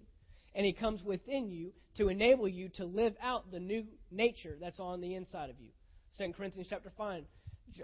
[0.54, 4.78] And He comes within you to enable you to live out the new nature that's
[4.78, 5.70] on the inside of you.
[6.18, 7.24] 2 Corinthians chapter 5,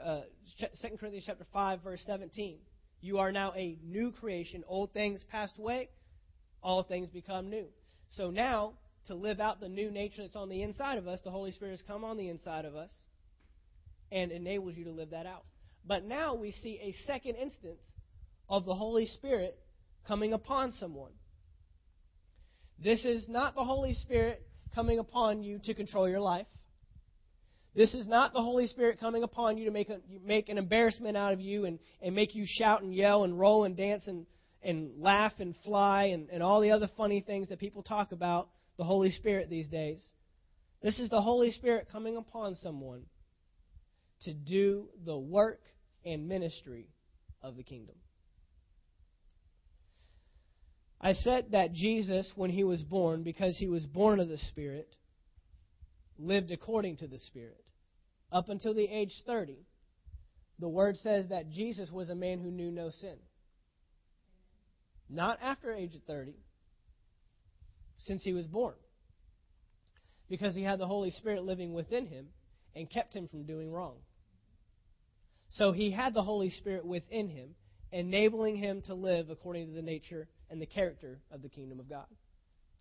[0.05, 0.20] uh,
[0.61, 2.59] 2 Corinthians chapter 5, verse 17.
[3.01, 4.62] You are now a new creation.
[4.68, 5.88] Old things passed away,
[6.62, 7.66] all things become new.
[8.11, 8.75] So now,
[9.07, 11.73] to live out the new nature that's on the inside of us, the Holy Spirit
[11.73, 12.90] has come on the inside of us
[14.12, 15.44] and enables you to live that out.
[15.87, 17.83] But now we see a second instance
[18.49, 19.59] of the Holy Spirit
[20.07, 21.12] coming upon someone.
[22.83, 24.42] This is not the Holy Spirit
[24.75, 26.46] coming upon you to control your life.
[27.75, 31.16] This is not the Holy Spirit coming upon you to make, a, make an embarrassment
[31.16, 34.27] out of you and, and make you shout and yell and roll and dance and,
[34.62, 38.49] and laugh and fly and, and all the other funny things that people talk about
[38.77, 40.03] the Holy Spirit these days.
[40.83, 43.03] This is the Holy Spirit coming upon someone
[44.22, 45.61] to do the work
[46.04, 46.88] and ministry
[47.42, 47.96] of the kingdom.
[51.00, 54.88] I said that Jesus, when he was born, because he was born of the Spirit,
[56.18, 57.64] lived according to the Spirit.
[58.30, 59.56] Up until the age 30,
[60.59, 63.16] the Word says that Jesus was a man who knew no sin.
[65.09, 66.35] Not after age 30,
[68.00, 68.74] since he was born.
[70.28, 72.26] Because he had the Holy Spirit living within him
[72.76, 73.96] and kept him from doing wrong.
[75.50, 77.50] So he had the Holy Spirit within him,
[77.92, 81.88] enabling him to live according to the nature and the character of the kingdom of
[81.88, 82.06] God.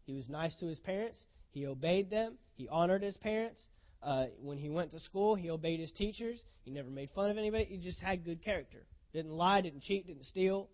[0.05, 1.17] He was nice to his parents.
[1.51, 2.35] He obeyed them.
[2.55, 3.59] He honored his parents.
[4.01, 6.41] Uh, when he went to school, he obeyed his teachers.
[6.63, 7.65] He never made fun of anybody.
[7.65, 8.85] He just had good character.
[9.13, 10.69] Didn't lie, didn't cheat, didn't steal,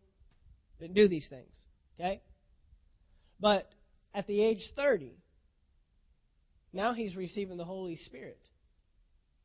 [0.80, 1.56] didn't do these things.
[1.98, 2.22] Okay?
[3.40, 3.70] But
[4.14, 5.14] at the age 30,
[6.74, 8.40] now he's receiving the Holy Spirit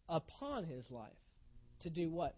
[0.08, 1.12] upon his life
[1.82, 2.34] to do what?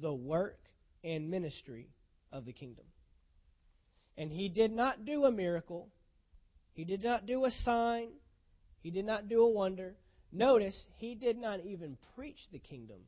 [0.00, 0.58] The work
[1.02, 1.88] and ministry
[2.32, 2.84] of the kingdom.
[4.16, 5.88] And he did not do a miracle.
[6.72, 8.08] He did not do a sign.
[8.80, 9.94] He did not do a wonder.
[10.32, 12.98] Notice, he did not even preach the kingdom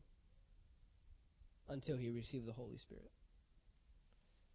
[1.69, 3.11] until he received the Holy Spirit.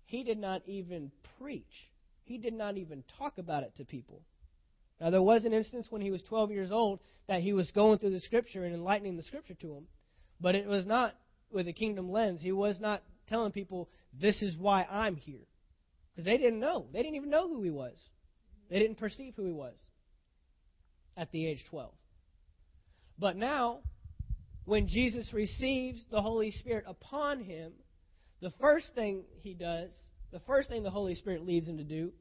[0.06, 1.92] He did not even preach.
[2.24, 4.22] He did not even talk about it to people.
[5.00, 8.00] Now, there was an instance when he was 12 years old that he was going
[8.00, 9.88] through the Scripture and enlightening the Scripture to him.
[10.40, 11.16] But it was not
[11.52, 12.42] with a kingdom lens.
[12.42, 15.46] He was not telling people, this is why I'm here.
[16.12, 16.88] Because they didn't know.
[16.92, 17.96] They didn't even know who he was.
[18.70, 19.76] They didn't perceive who he was
[21.16, 21.92] at the age 12.
[23.20, 23.80] But now,
[24.66, 27.72] when Jesus receives the Holy Spirit upon him,
[28.42, 29.92] the first thing he does,
[30.32, 32.12] the first thing the Holy Spirit leads him to do,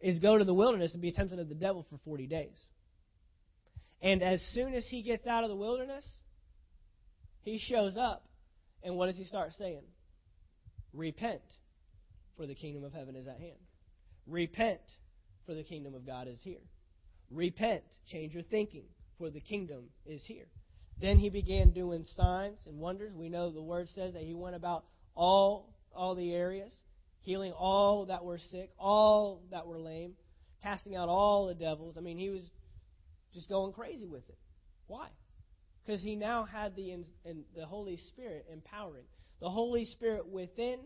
[0.00, 2.58] is go to the wilderness and be tempted of the devil for 40 days.
[4.00, 6.06] And as soon as he gets out of the wilderness,
[7.42, 8.24] he shows up,
[8.82, 9.82] and what does he start saying?
[10.92, 11.42] Repent,
[12.36, 13.58] for the kingdom of heaven is at hand.
[14.26, 14.80] Repent,
[15.46, 16.60] for the kingdom of God is here.
[17.30, 18.84] Repent, change your thinking,
[19.18, 20.46] for the kingdom is here.
[21.00, 23.12] Then he began doing signs and wonders.
[23.14, 26.72] We know the word says that he went about all all the areas,
[27.20, 30.12] healing all that were sick, all that were lame,
[30.62, 31.96] casting out all the devils.
[31.96, 32.48] I mean, he was
[33.34, 34.38] just going crazy with it.
[34.86, 35.08] Why?
[35.88, 39.04] Because he now had the, in, in, the Holy Spirit empowering.
[39.40, 40.80] The Holy Spirit within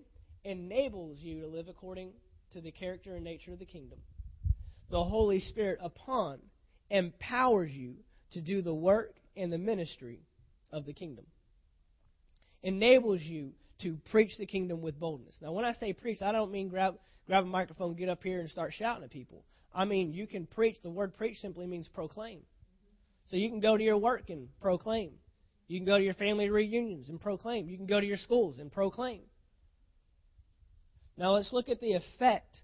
[0.45, 2.11] enables you to live according
[2.53, 3.99] to the character and nature of the kingdom.
[4.93, 6.39] The Holy Spirit upon
[6.89, 7.97] empowers you
[8.35, 10.21] to do the work and the ministry
[10.71, 11.25] of the kingdom.
[12.63, 15.35] Enables you to preach the kingdom with boldness.
[15.43, 16.95] Now, when I say preach, I don't mean grab,
[17.27, 19.43] grab a microphone, get up here, and start shouting at people.
[19.75, 20.77] I mean, you can preach.
[20.81, 22.43] The word preach simply means proclaim.
[23.33, 25.13] So you can go to your work and proclaim.
[25.67, 27.67] You can go to your family reunions and proclaim.
[27.67, 29.23] You can go to your schools and proclaim.
[31.17, 32.61] Now let's look at the effect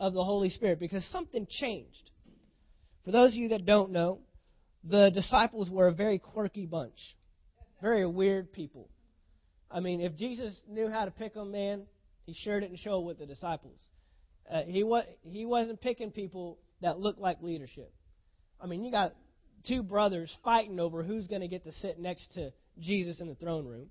[0.00, 2.10] of the Holy Spirit because something changed.
[3.04, 4.18] For those of you that don't know,
[4.82, 6.98] the disciples were a very quirky bunch,
[7.80, 8.88] very weird people.
[9.70, 11.82] I mean, if Jesus knew how to pick them, man,
[12.26, 13.78] he sure didn't show it with the disciples.
[14.52, 17.92] Uh, he was he wasn't picking people that looked like leadership.
[18.60, 19.14] I mean, you got
[19.68, 23.34] two brothers fighting over who's going to get to sit next to Jesus in the
[23.34, 23.90] throne room.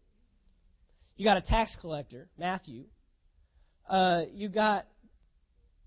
[1.16, 2.86] You got a tax collector, Matthew.
[3.90, 4.86] Uh, you got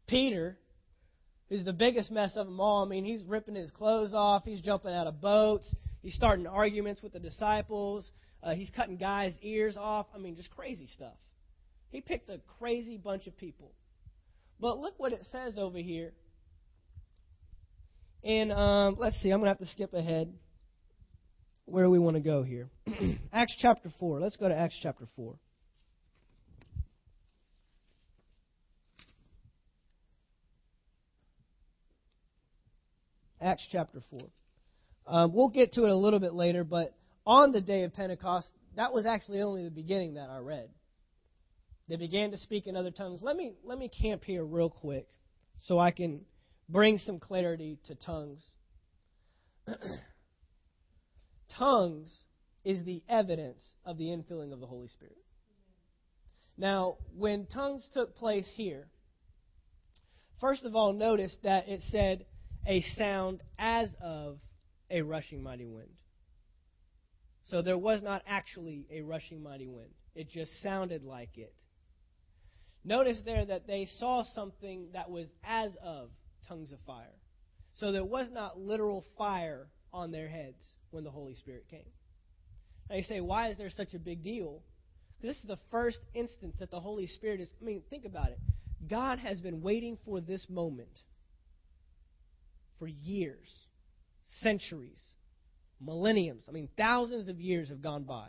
[0.07, 0.59] Peter,
[1.49, 2.85] who's the biggest mess of them all.
[2.85, 4.43] I mean, he's ripping his clothes off.
[4.45, 5.73] He's jumping out of boats.
[6.03, 8.11] He's starting arguments with the disciples.
[8.43, 10.07] Uh, he's cutting guys' ears off.
[10.15, 11.17] I mean, just crazy stuff.
[11.91, 13.73] He picked a crazy bunch of people.
[14.59, 16.13] But look what it says over here
[18.23, 20.33] and um, let's see, I'm going to have to skip ahead.
[21.65, 22.69] where we want to go here.
[23.33, 24.21] Acts chapter 4.
[24.21, 25.35] Let's go to Acts chapter 4.
[33.41, 34.21] Acts chapter 4.
[35.07, 36.95] Um, we'll get to it a little bit later, but
[37.27, 40.69] on the day of Pentecost, that was actually only the beginning that I read.
[41.89, 43.21] They began to speak in other tongues.
[43.23, 45.09] Let me let me camp here real quick
[45.65, 46.21] so I can
[46.71, 48.45] bring some clarity to tongues.
[51.59, 52.25] tongues
[52.65, 55.17] is the evidence of the infilling of the Holy Spirit.
[56.57, 58.89] Now, when tongues took place here,
[60.41, 62.27] first of all, notice that it said
[62.67, 64.39] a sound as of
[64.91, 65.89] a rushing mighty wind.
[67.49, 71.55] So there was not actually a rushing mighty wind, it just sounded like it.
[72.85, 76.11] Notice there that they saw something that was as of
[76.51, 77.17] tongues of fire.
[77.75, 81.89] So there was not literal fire on their heads when the Holy Spirit came.
[82.91, 84.63] Now you say, why is there such a big deal?
[85.23, 87.49] This is the first instance that the Holy Spirit is.
[87.61, 88.39] I mean, think about it.
[88.89, 90.99] God has been waiting for this moment
[92.79, 93.49] for years,
[94.41, 95.01] centuries,
[95.81, 96.45] millenniums.
[96.49, 98.29] I mean, thousands of years have gone by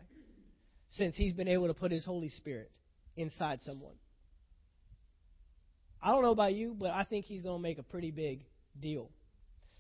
[0.89, 2.69] since He's been able to put His Holy Spirit
[3.15, 3.95] inside someone.
[6.01, 8.45] I don't know about you, but I think He's going to make a pretty big
[8.79, 9.09] deal.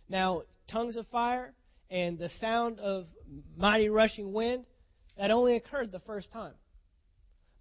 [0.07, 1.53] Now, tongues of fire
[1.89, 3.05] and the sound of
[3.57, 4.65] mighty rushing wind,
[5.17, 6.53] that only occurred the first time.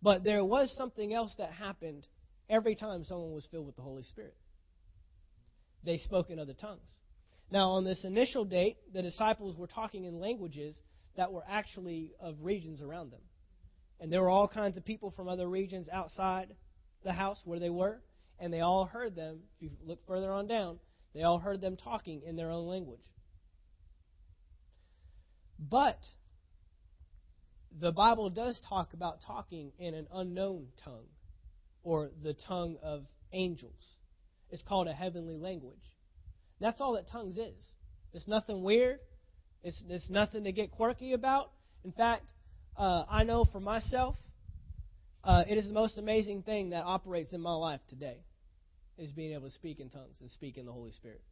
[0.03, 2.07] But there was something else that happened
[2.49, 4.37] every time someone was filled with the Holy Spirit.
[5.85, 6.89] They spoke in other tongues.
[7.51, 10.77] Now, on this initial date, the disciples were talking in languages
[11.17, 13.21] that were actually of regions around them.
[13.99, 16.55] And there were all kinds of people from other regions outside
[17.03, 18.01] the house where they were,
[18.41, 19.41] and they all heard them.
[19.57, 20.79] If you look further on down,
[21.15, 23.01] they all heard them talking in their own language.
[25.59, 25.99] But
[27.79, 31.09] the Bible does talk about talking in an unknown tongue,
[31.83, 33.81] or the tongue of angels.
[34.51, 35.79] It's called a heavenly language.
[36.61, 37.73] That's all that tongues is.
[38.13, 38.99] It's nothing weird.
[39.63, 41.53] It's, it's nothing to get quirky about.
[41.85, 42.31] In fact,
[42.77, 44.17] uh, I know for myself,
[45.23, 48.25] uh, it is the most amazing thing that operates in my life today,
[49.01, 51.23] is being able to speak in tongues and speak in the Holy Spirit.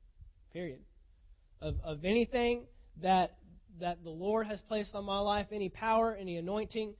[0.52, 0.80] Period.
[1.60, 2.64] Of, of anything
[3.02, 3.36] that
[3.80, 6.94] that the Lord has placed on my life, any power, any anointing,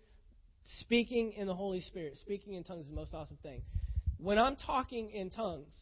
[0.81, 3.63] speaking in the Holy Spirit, speaking in tongues is the most awesome thing.
[4.19, 5.73] When I'm talking in tongues,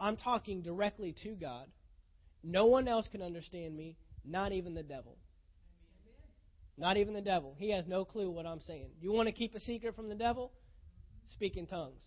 [0.00, 1.66] I'm talking directly to God
[2.42, 5.16] no one else can understand me, not even the devil.
[6.76, 7.56] Not even the devil.
[7.58, 8.90] He has no clue what I'm saying.
[9.00, 10.52] You want to keep a secret from the devil?
[11.32, 12.00] Speak in tongues.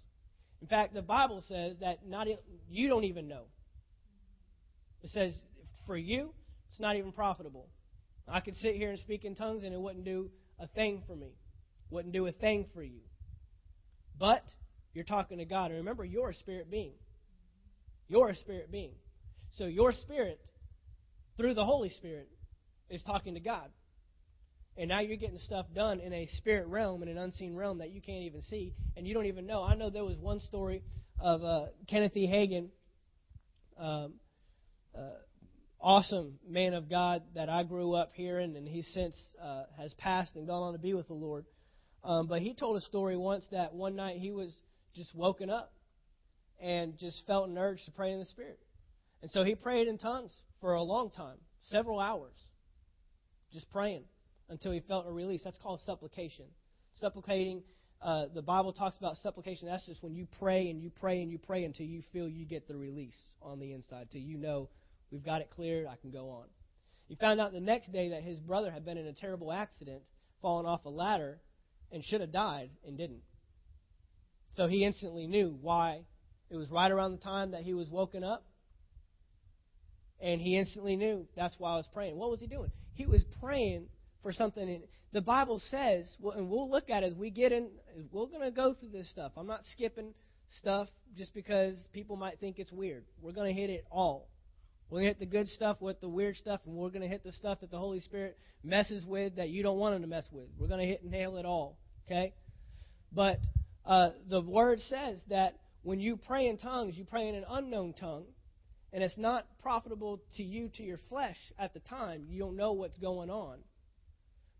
[0.62, 2.28] In fact, the Bible says that not
[2.70, 3.44] you don't even know.
[5.04, 5.34] It says
[5.88, 6.34] for you,
[6.70, 7.68] it's not even profitable.
[8.28, 11.16] I could sit here and speak in tongues and it wouldn't do a thing for
[11.16, 11.34] me.
[11.90, 13.02] Wouldn't do a thing for you.
[14.18, 14.44] But
[14.94, 15.72] you're talking to God.
[15.72, 16.94] And remember, you're a spirit being.
[18.08, 18.94] You're a spirit being.
[19.58, 20.40] So your spirit,
[21.38, 22.30] through the Holy Spirit,
[22.90, 23.70] is talking to God.
[24.82, 27.92] And now you're getting stuff done in a spirit realm, in an unseen realm that
[27.92, 29.62] you can't even see, and you don't even know.
[29.62, 30.82] I know there was one story
[31.20, 32.26] of uh, Kenneth E.
[32.26, 32.70] Hagin,
[33.78, 34.14] um,
[34.98, 35.20] uh,
[35.80, 40.36] awesome man of God that I grew up hearing, and he since uh, has passed
[40.36, 41.46] and gone on to be with the Lord.
[42.04, 44.52] Um, but he told a story once that one night he was
[44.96, 45.72] just woken up
[46.60, 48.58] and just felt an urge to pray in the Spirit.
[49.22, 51.38] And so he prayed in tongues for a long time,
[51.70, 52.34] several hours,
[53.54, 54.06] just praying
[54.52, 55.42] until he felt a release.
[55.44, 56.46] That's called supplication.
[57.00, 57.64] Supplicating,
[58.02, 59.68] uh, the Bible talks about supplication.
[59.68, 62.46] That's just when you pray and you pray and you pray until you feel you
[62.46, 64.70] get the release on the inside, till you know
[65.10, 66.46] we've got it cleared, I can go on.
[67.08, 70.04] He found out the next day that his brother had been in a terrible accident,
[70.42, 71.40] fallen off a ladder,
[71.92, 73.24] and should have died and didn't.
[74.54, 76.02] So he instantly knew why.
[76.50, 78.46] It was right around the time that he was woken up
[80.22, 82.18] and he instantly knew that's why I was praying.
[82.18, 82.72] What was he doing?
[82.94, 83.88] He was praying
[84.24, 84.68] for something.
[84.68, 87.70] And The Bible says, and we'll look at it as we get in,
[88.12, 89.34] we're going to go through this stuff.
[89.38, 90.14] I'm not skipping
[90.60, 93.06] stuff just because people might think it's weird.
[93.22, 94.28] We're going to hit it all.
[94.90, 97.08] We're going to hit the good stuff with the weird stuff, and we're going to
[97.08, 100.08] hit the stuff that the Holy Spirit messes with that you don't want him to
[100.08, 100.48] mess with.
[100.60, 101.78] We're going to hit and nail it all.
[102.06, 102.34] Okay?
[103.14, 103.40] But
[103.86, 107.94] uh, the Word says that when you pray in tongues, you pray in an unknown
[107.94, 108.26] tongue
[108.94, 112.26] and it's not profitable to you, to your flesh at the time.
[112.28, 113.60] You don't know what's going on.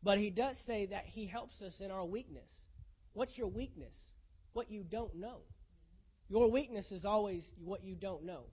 [0.04, 2.50] But he does say that he helps us in our weakness.
[3.14, 3.96] What's your weakness?
[4.54, 5.40] What you don't know.
[6.30, 8.46] Your weakness is always what you don't know.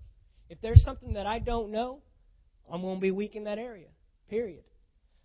[0.50, 2.00] If there's something that I don't know,
[2.70, 3.88] I'm going to be weak in that area.
[4.28, 4.64] Period.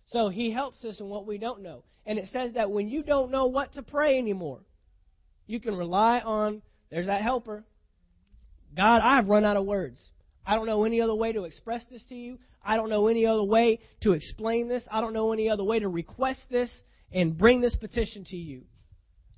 [0.08, 1.84] So he helps us in what we don't know.
[2.06, 4.60] And it says that when you don't know what to pray anymore,
[5.46, 7.64] you can rely on, there's that helper.
[8.76, 10.00] God, I've run out of words.
[10.46, 12.38] I don't know any other way to express this to you.
[12.62, 14.82] I don't know any other way to explain this.
[14.90, 16.70] I don't know any other way to request this
[17.12, 18.62] and bring this petition to you.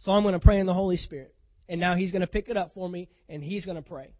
[0.01, 1.35] So I'm going to pray in the Holy Spirit.
[1.69, 4.15] And now he's going to pick it up for me and he's going to pray.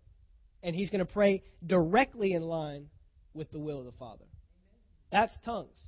[0.63, 2.87] And he's going to pray directly in line
[3.35, 4.25] with the will of the Father.
[5.13, 5.79] That's tongues.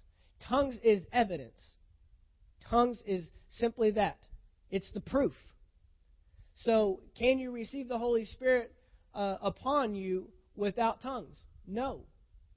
[0.48, 1.58] Tongues is evidence.
[2.70, 4.18] Tongues is simply that.
[4.70, 5.32] It's the proof.
[6.62, 8.72] So, can you receive the Holy Spirit
[9.14, 10.28] uh, upon you
[10.58, 11.36] without tongues?
[11.66, 12.02] No.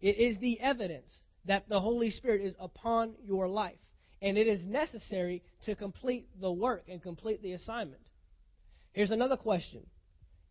[0.02, 1.12] It is the evidence
[1.46, 3.78] that the Holy Spirit is upon your life.
[4.22, 8.02] And it is necessary to complete the work and complete the assignment.
[8.94, 9.86] Here's another question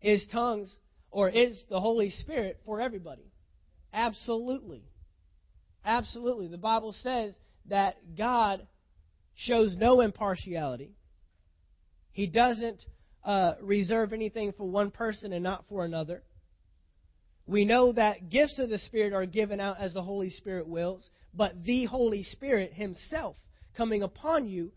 [0.01, 0.73] Is tongues
[1.11, 3.31] or is the Holy Spirit for everybody?
[3.93, 4.83] Absolutely.
[5.85, 6.47] Absolutely.
[6.47, 7.33] The Bible says
[7.67, 8.67] that God
[9.35, 10.91] shows no impartiality.
[12.11, 12.81] He doesn't
[13.23, 16.23] uh, reserve anything for one person and not for another.
[17.51, 21.05] We know that gifts of the Spirit are given out as the Holy Spirit wills,
[21.33, 23.35] but the Holy Spirit Himself
[23.75, 24.71] coming upon you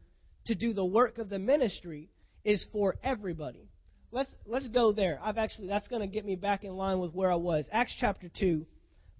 [0.46, 2.10] to do the work of the ministry
[2.42, 3.70] is for everybody.
[4.10, 5.20] Let's let's go there.
[5.22, 7.68] I've actually that's going to get me back in line with where I was.
[7.70, 8.66] Acts chapter 2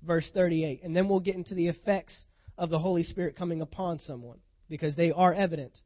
[0.03, 0.81] verse 38.
[0.83, 2.25] And then we'll get into the effects
[2.59, 4.39] of the Holy Spirit coming upon someone
[4.69, 5.79] because they are evident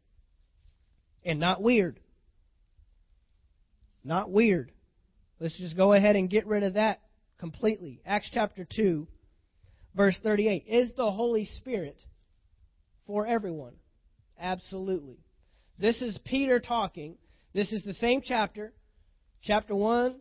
[1.23, 2.01] and not weird.
[4.05, 4.73] Not weird.
[5.39, 7.01] Let's just go ahead and get rid of that
[7.39, 8.01] completely.
[8.05, 9.07] Acts chapter 2,
[9.95, 10.65] verse 38.
[10.69, 12.01] Is the Holy Spirit
[13.07, 13.75] for everyone?
[14.41, 15.19] Absolutely.
[15.79, 17.17] This is Peter talking.
[17.55, 18.73] This is the same chapter.
[19.43, 20.19] Chapter 1,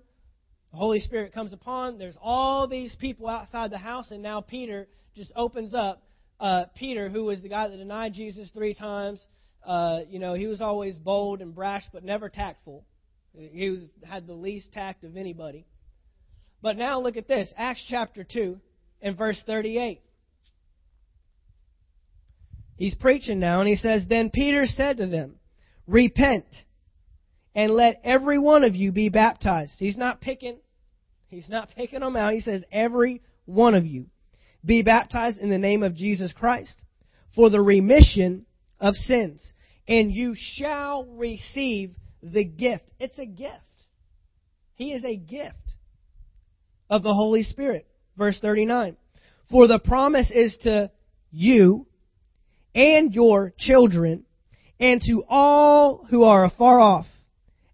[0.71, 1.97] the Holy Spirit comes upon.
[1.97, 6.03] There's all these people outside the house, and now Peter just opens up.
[6.39, 9.25] Uh, Peter, who was the guy that denied Jesus three times,
[9.65, 12.85] uh, you know, he was always bold and brash, but never tactful.
[13.33, 15.65] He was had the least tact of anybody.
[16.61, 18.59] But now look at this, Acts chapter two
[19.01, 20.01] and verse thirty-eight.
[22.77, 25.35] He's preaching now, and he says, Then Peter said to them,
[25.87, 26.45] Repent
[27.55, 29.73] and let every one of you be baptized.
[29.79, 30.59] He's not picking,
[31.27, 32.33] he's not picking them out.
[32.33, 34.05] He says, every one of you
[34.63, 36.77] be baptized in the name of Jesus Christ
[37.33, 38.45] for the remission
[38.79, 39.53] of sins,
[39.87, 42.91] and you shall receive the gift.
[42.99, 43.55] It's a gift.
[44.75, 45.66] He is a gift
[46.89, 47.87] of the Holy Spirit.
[48.17, 48.97] Verse 39.
[49.49, 50.91] For the promise is to
[51.31, 51.87] you
[52.75, 54.25] and your children
[54.79, 57.05] and to all who are afar off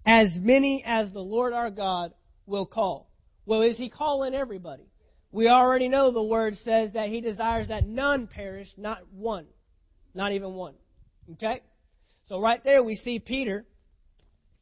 [0.05, 2.13] as many as the Lord our God
[2.45, 3.09] will call.
[3.45, 4.83] Well, is he calling everybody?
[5.31, 9.45] We already know the word says that he desires that none perish, not one.
[10.13, 10.75] Not even one.
[11.33, 11.61] Okay?
[12.27, 13.65] So right there we see Peter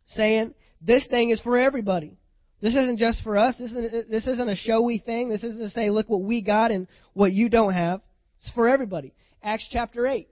[0.08, 2.18] saying, this thing is for everybody.
[2.62, 3.58] This isn't just for us.
[3.58, 5.30] This isn't, this isn't a showy thing.
[5.30, 8.02] This isn't to say, look what we got and what you don't have.
[8.40, 9.14] It's for everybody.
[9.44, 10.28] Acts chapter 8.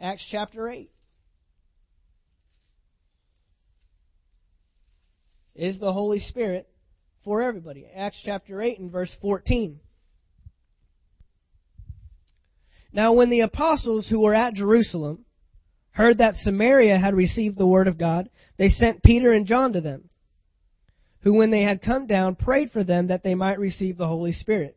[0.00, 0.90] Acts chapter 8.
[5.54, 6.68] is the Holy Spirit
[7.22, 7.86] for everybody.
[7.94, 9.80] Acts chapter 8 and verse 14.
[12.92, 15.23] Now, when the apostles who were at Jerusalem
[15.94, 18.28] heard that Samaria had received the word of God,
[18.58, 20.10] they sent Peter and John to them,
[21.20, 24.32] who, when they had come down, prayed for them that they might receive the Holy
[24.32, 24.76] Spirit.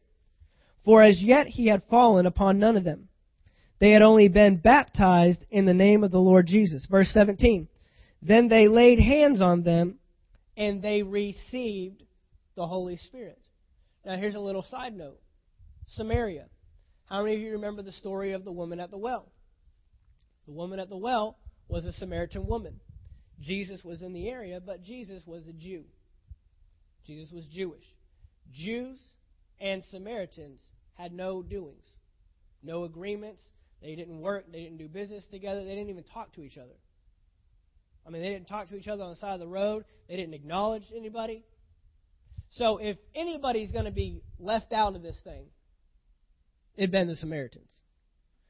[0.85, 3.09] For as yet he had fallen upon none of them.
[3.79, 6.85] They had only been baptized in the name of the Lord Jesus.
[6.89, 7.67] Verse 17.
[8.21, 9.99] Then they laid hands on them
[10.55, 12.03] and they received
[12.55, 13.39] the Holy Spirit.
[14.05, 15.19] Now, here's a little side note
[15.89, 16.45] Samaria.
[17.05, 19.31] How many of you remember the story of the woman at the well?
[20.47, 21.37] The woman at the well
[21.67, 22.79] was a Samaritan woman.
[23.39, 25.83] Jesus was in the area, but Jesus was a Jew.
[27.05, 27.83] Jesus was Jewish.
[28.53, 28.99] Jews
[29.59, 30.59] and Samaritans
[30.95, 31.85] had no doings,
[32.63, 33.41] no agreements.
[33.81, 36.73] They didn't work, they didn't do business together, they didn't even talk to each other.
[38.05, 39.83] I mean, they didn't talk to each other on the side of the road.
[40.07, 41.43] They didn't acknowledge anybody.
[42.51, 45.47] So if anybody's going to be left out of this thing,
[46.77, 47.69] it'd been the Samaritans.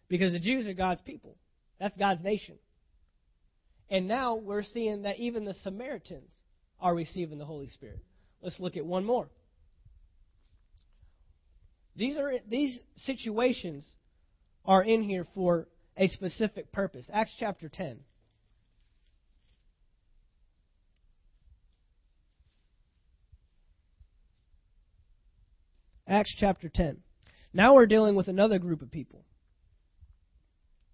[0.09, 1.37] Because the Jews are God's people.
[1.79, 2.57] That's God's nation.
[3.89, 6.31] And now we're seeing that even the Samaritans
[6.79, 8.03] are receiving the Holy Spirit.
[8.41, 9.29] Let's look at one more.
[11.95, 13.87] These are these situations
[14.65, 17.09] are in here for a specific purpose.
[17.11, 17.99] Acts chapter 10.
[26.07, 26.97] Acts chapter 10.
[27.53, 29.25] Now we're dealing with another group of people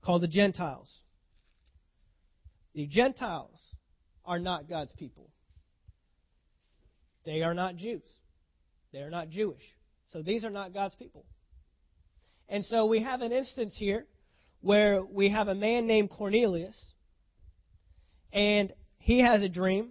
[0.04, 0.92] called the Gentiles.
[2.74, 3.60] The Gentiles
[4.26, 5.30] are not God's people.
[7.26, 8.02] They are not Jews.
[8.92, 9.64] They are not Jewish.
[10.12, 11.26] So these are not God's people.
[12.50, 14.06] And so we have an instance here
[14.62, 16.80] where we have a man named Cornelius,
[18.32, 19.90] and he has a dream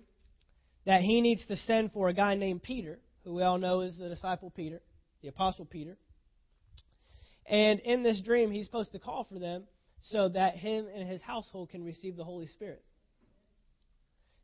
[0.87, 3.99] that he needs to send for a guy named Peter, who we all know is
[3.99, 4.81] the disciple Peter,
[5.23, 5.97] the apostle Peter.
[7.47, 9.65] And in this dream, he's supposed to call for them
[10.11, 12.83] so that him and his household can receive the Holy Spirit.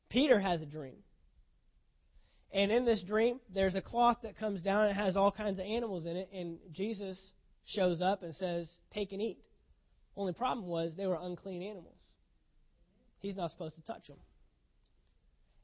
[0.08, 0.96] Peter has a dream.
[2.52, 5.58] And in this dream, there's a cloth that comes down and it has all kinds
[5.58, 7.32] of animals in it, and Jesus
[7.66, 9.38] shows up and says, Take and eat.
[10.16, 11.94] Only problem was they were unclean animals.
[13.20, 14.16] He's not supposed to touch them.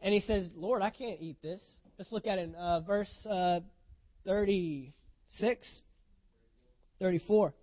[0.01, 1.63] And he says, Lord, I can't eat this.
[1.99, 3.61] Let's look at it in uh, verse uh,
[4.27, 5.83] 36,
[7.01, 7.55] 34.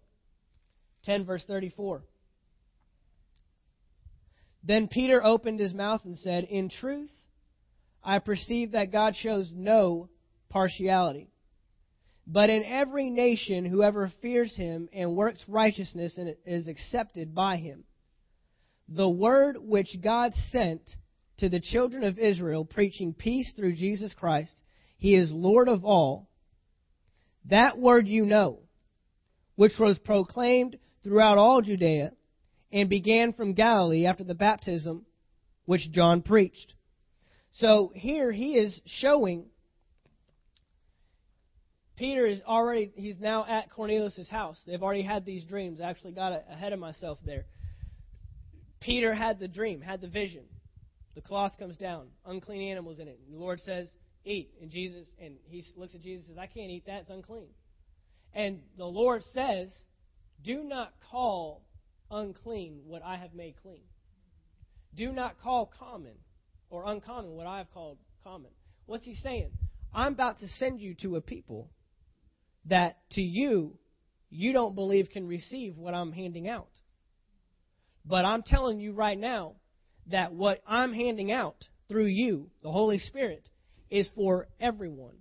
[1.04, 2.02] 10, verse 34.
[4.64, 7.12] Then Peter opened his mouth and said, In truth,
[8.04, 10.10] I perceive that God shows no
[10.50, 11.32] partiality.
[12.28, 17.84] But in every nation, whoever fears him and works righteousness is accepted by him.
[18.88, 20.82] The word which God sent
[21.38, 24.56] to the children of Israel, preaching peace through Jesus Christ,
[24.98, 26.30] he is Lord of all.
[27.46, 28.60] That word you know,
[29.56, 32.12] which was proclaimed throughout all Judea
[32.72, 35.06] and began from Galilee after the baptism
[35.66, 36.74] which John preached.
[37.52, 39.46] So here he is showing
[41.98, 44.60] Peter is already he's now at Cornelius' house.
[44.66, 45.80] They've already had these dreams.
[45.80, 47.46] I actually got ahead of myself there.
[48.80, 50.46] Peter had the dream, had the vision.
[51.14, 53.20] The cloth comes down, unclean animals in it.
[53.26, 53.88] And the Lord says,
[54.26, 57.02] "Eat." And Jesus and he looks at Jesus and says, "I can't eat that.
[57.02, 57.50] It's unclean."
[58.34, 59.72] And the Lord says,
[60.42, 61.62] "Do not call
[62.12, 63.82] unclean what I have made clean.
[64.96, 66.16] Do not call common
[66.70, 68.52] or uncommon what I have called common.
[68.86, 69.52] What's he saying?
[69.94, 71.70] I'm about to send you to a people
[72.66, 73.78] that to you,
[74.30, 76.70] you don't believe can receive what I'm handing out.
[78.06, 79.56] But I'm telling you right now
[80.08, 83.48] that what I'm handing out through you, the Holy Spirit,
[83.90, 85.16] is for everyone.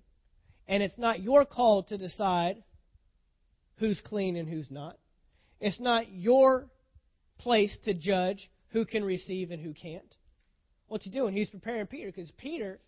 [0.68, 2.62] And it's not your call to decide
[3.76, 4.96] who's clean and who's not.
[5.60, 6.68] It's not your
[7.40, 10.14] place to judge who can receive and who can't.
[10.88, 11.34] What's he doing?
[11.34, 12.80] He's preparing Peter because Peter,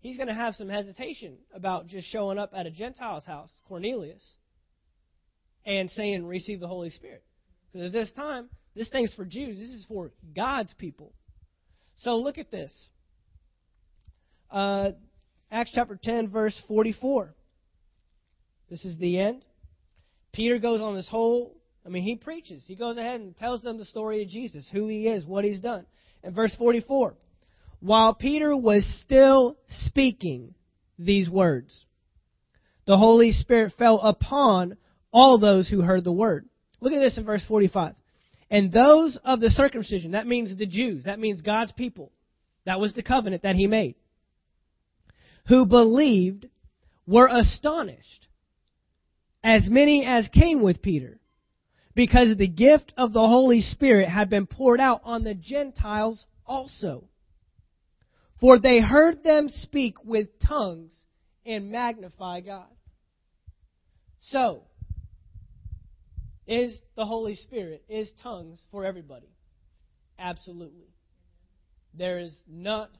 [0.00, 4.34] he's going to have some hesitation about just showing up at a Gentile's house, Cornelius,
[5.64, 7.24] and saying, receive the Holy Spirit.
[7.72, 9.58] Because at this time, this thing's for Jews.
[9.58, 11.12] This is for God's people.
[11.98, 12.72] So look at this.
[14.50, 14.92] Uh,
[15.50, 17.34] Acts chapter 10, verse 44.
[18.70, 19.44] This is the end.
[20.32, 21.56] Peter goes on this whole
[21.86, 22.64] I mean, he preaches.
[22.66, 25.60] He goes ahead and tells them the story of Jesus, who he is, what he's
[25.60, 25.86] done.
[26.24, 27.14] In verse 44,
[27.78, 30.54] while Peter was still speaking
[30.98, 31.84] these words,
[32.86, 34.76] the Holy Spirit fell upon
[35.12, 36.48] all those who heard the word.
[36.80, 37.94] Look at this in verse 45.
[38.50, 42.10] And those of the circumcision, that means the Jews, that means God's people.
[42.64, 43.94] That was the covenant that he made.
[45.48, 46.46] Who believed
[47.06, 48.26] were astonished,
[49.44, 51.20] as many as came with Peter
[51.96, 57.08] because the gift of the Holy Spirit had been poured out on the Gentiles also.
[58.38, 60.92] For they heard them speak with tongues
[61.46, 62.68] and magnify God.
[64.20, 64.64] So,
[66.46, 69.30] is the Holy Spirit, is tongues for everybody?
[70.18, 70.90] Absolutely.
[71.94, 72.90] There is not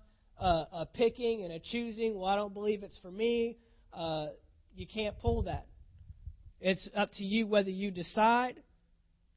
[0.41, 2.19] a, a picking and a choosing.
[2.19, 3.59] Well, I don't believe it's for me.
[3.93, 4.29] Uh,
[4.75, 5.67] you can't pull that.
[6.63, 8.57] It's up to you whether you decide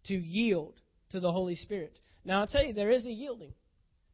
[0.06, 0.76] to yield
[1.12, 1.98] to the Holy Spirit.
[2.26, 3.54] Now, I'll tell you, there is a yielding.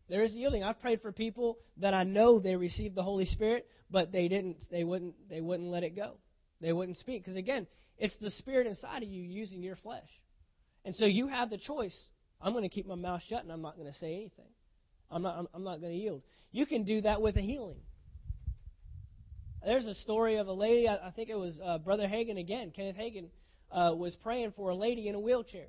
[0.09, 0.63] There is a yielding.
[0.63, 4.57] I've prayed for people that I know they received the Holy Spirit, but they didn't.
[4.69, 5.15] They wouldn't.
[5.29, 6.17] They wouldn't let it go.
[6.61, 7.67] They wouldn't speak because again,
[7.97, 10.07] it's the Spirit inside of you using your flesh,
[10.83, 11.95] and so you have the choice.
[12.41, 14.51] I'm going to keep my mouth shut and I'm not going to say anything.
[15.09, 15.37] I'm not.
[15.37, 16.21] I'm, I'm not going to yield.
[16.51, 17.79] You can do that with a healing.
[19.63, 20.87] There's a story of a lady.
[20.87, 23.29] I, I think it was uh, Brother Hagin again, Kenneth Hagin
[23.71, 25.67] uh, was praying for a lady in a wheelchair.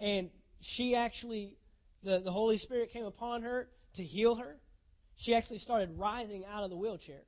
[0.00, 1.56] And she actually,
[2.02, 4.56] the, the Holy Spirit came upon her to heal her.
[5.18, 7.22] She actually started rising out of the wheelchair.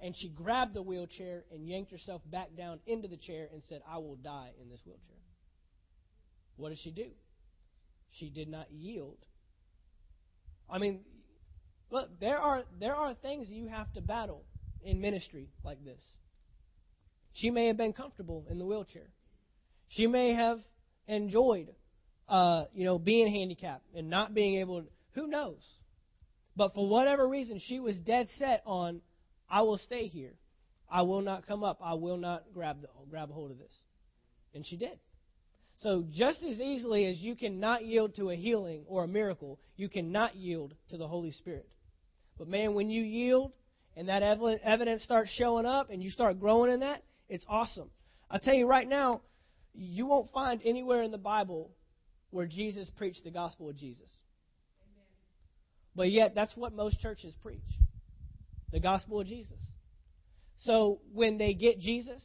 [0.00, 3.82] And she grabbed the wheelchair and yanked herself back down into the chair and said,
[3.88, 5.16] I will die in this wheelchair.
[6.56, 7.10] What did she do?
[8.12, 9.18] She did not yield.
[10.70, 11.00] I mean,
[11.90, 14.44] look, there are there are things you have to battle
[14.82, 16.02] in ministry like this.
[17.38, 19.10] She may have been comfortable in the wheelchair.
[19.88, 20.60] She may have
[21.06, 21.68] enjoyed,
[22.28, 24.88] uh, you know, being handicapped and not being able to.
[25.12, 25.62] Who knows?
[26.56, 29.00] But for whatever reason, she was dead set on,
[29.48, 30.34] I will stay here.
[30.90, 31.78] I will not come up.
[31.80, 33.74] I will not grab the, grab a hold of this.
[34.54, 34.98] And she did.
[35.82, 39.88] So just as easily as you cannot yield to a healing or a miracle, you
[39.88, 41.68] cannot yield to the Holy Spirit.
[42.36, 43.52] But man, when you yield
[43.96, 47.90] and that evidence starts showing up and you start growing in that, it's awesome.
[48.30, 49.22] I'll tell you right now,
[49.74, 51.70] you won't find anywhere in the Bible
[52.30, 54.08] where Jesus preached the gospel of Jesus.
[55.94, 57.60] But yet, that's what most churches preach
[58.70, 59.58] the gospel of Jesus.
[60.64, 62.22] So when they get Jesus,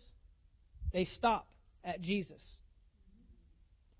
[0.92, 1.48] they stop
[1.84, 2.44] at Jesus.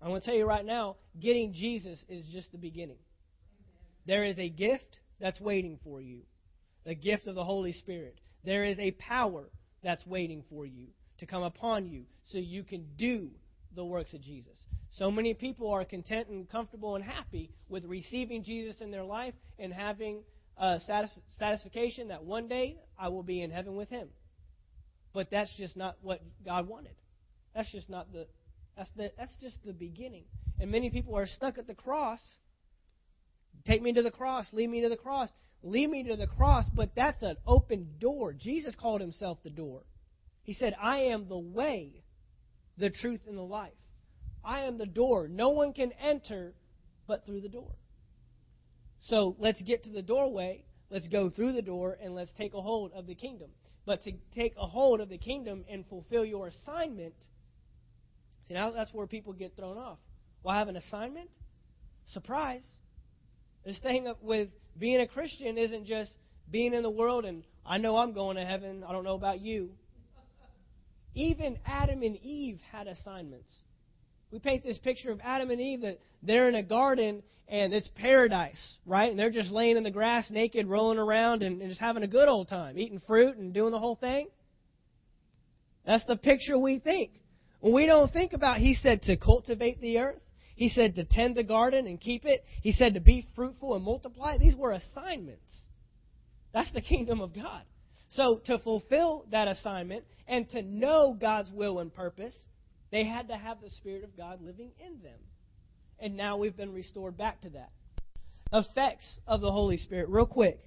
[0.02, 2.98] I'm going to tell you right now, getting Jesus is just the beginning.
[4.06, 6.20] There is a gift that's waiting for you
[6.84, 8.18] the gift of the Holy Spirit.
[8.44, 9.48] There is a power
[9.84, 10.86] that's waiting for you
[11.18, 13.30] to come upon you so you can do
[13.74, 14.58] the works of Jesus.
[14.92, 19.34] So many people are content and comfortable and happy with receiving Jesus in their life
[19.58, 20.22] and having
[20.58, 24.08] satis- satisfaction that one day I will be in heaven with Him.
[25.12, 26.94] But that's just not what God wanted.
[27.54, 28.26] That's just not the
[28.76, 30.24] that's the that's just the beginning.
[30.60, 32.20] And many people are stuck at the cross.
[33.64, 35.28] Take me to the cross, lead me to the cross,
[35.64, 38.32] lead me to the cross, but that's an open door.
[38.32, 39.82] Jesus called himself the door.
[40.44, 42.04] He said, I am the way,
[42.76, 43.72] the truth, and the life.
[44.44, 45.26] I am the door.
[45.26, 46.52] No one can enter
[47.06, 47.72] but through the door.
[49.00, 52.60] So let's get to the doorway, let's go through the door, and let's take a
[52.60, 53.50] hold of the kingdom.
[53.86, 57.14] But to take a hold of the kingdom and fulfill your assignment,
[58.48, 59.98] see, now that's where people get thrown off.
[60.42, 61.30] Well, I have an assignment?
[62.12, 62.66] Surprise.
[63.64, 64.48] This thing with
[64.78, 66.10] being a Christian isn't just
[66.50, 68.84] being in the world and I know I'm going to heaven.
[68.86, 69.70] I don't know about you.
[71.14, 73.52] Even Adam and Eve had assignments.
[74.30, 77.88] We paint this picture of Adam and Eve that they're in a garden and it's
[77.94, 79.10] paradise, right?
[79.10, 82.08] And they're just laying in the grass naked, rolling around, and, and just having a
[82.08, 84.28] good old time, eating fruit and doing the whole thing.
[85.84, 87.10] That's the picture we think.
[87.60, 90.20] When we don't think about, he said to cultivate the earth.
[90.56, 92.44] He said to tend the garden and keep it.
[92.62, 94.38] He said to be fruitful and multiply.
[94.38, 95.42] These were assignments.
[96.52, 97.62] That's the kingdom of God.
[98.10, 102.36] So to fulfill that assignment and to know God's will and purpose,
[102.92, 105.18] they had to have the Spirit of God living in them.
[105.98, 107.70] And now we've been restored back to that.
[108.52, 110.60] Effects of the Holy Spirit, real quick.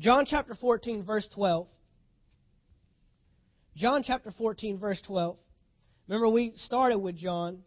[0.00, 1.68] John chapter 14, verse 12.
[3.76, 5.36] John chapter 14, verse 12.
[6.08, 7.60] Remember, we started with John,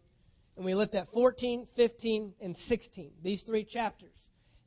[0.56, 4.14] and we looked at 14, 15, and 16, these three chapters.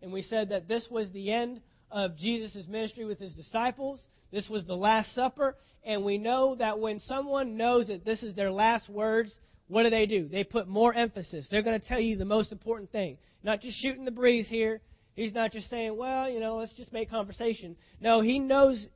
[0.01, 1.61] And we said that this was the end
[1.91, 3.99] of Jesus' ministry with his disciples.
[4.31, 5.55] This was the Last Supper.
[5.83, 9.35] And we know that when someone knows that this is their last words,
[9.67, 10.27] what do they do?
[10.27, 11.47] They put more emphasis.
[11.49, 13.17] They're going to tell you the most important thing.
[13.43, 14.81] Not just shooting the breeze here.
[15.15, 17.75] He's not just saying, well, you know, let's just make conversation.
[17.99, 18.87] No, he knows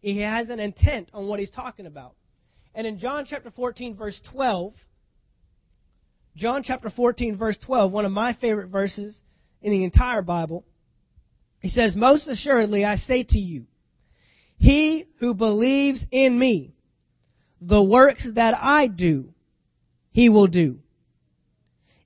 [0.00, 2.14] he has an intent on what he's talking about.
[2.74, 4.74] And in John chapter 14, verse 12,
[6.36, 9.20] John chapter 14, verse 12, one of my favorite verses
[9.60, 10.64] in the entire Bible,
[11.60, 13.64] he says, Most assuredly I say to you,
[14.58, 16.74] he who believes in me,
[17.60, 19.32] the works that I do,
[20.10, 20.78] he will do.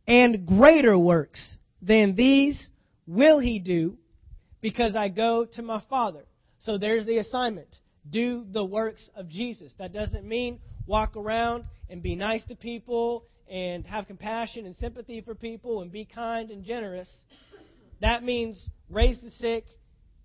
[0.07, 2.69] And greater works than these
[3.07, 3.97] will he do
[4.61, 6.25] because I go to my Father.
[6.61, 7.69] So there's the assignment.
[8.09, 9.73] Do the works of Jesus.
[9.79, 15.21] That doesn't mean walk around and be nice to people and have compassion and sympathy
[15.21, 17.09] for people and be kind and generous.
[18.01, 18.61] That means
[18.91, 19.65] raise the sick,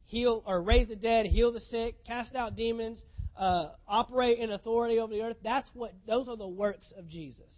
[0.05, 3.01] heal or raise the dead, heal the sick, cast out demons,
[3.37, 5.37] uh, operate in authority over the earth.
[5.43, 7.51] That's what those are the works of Jesus.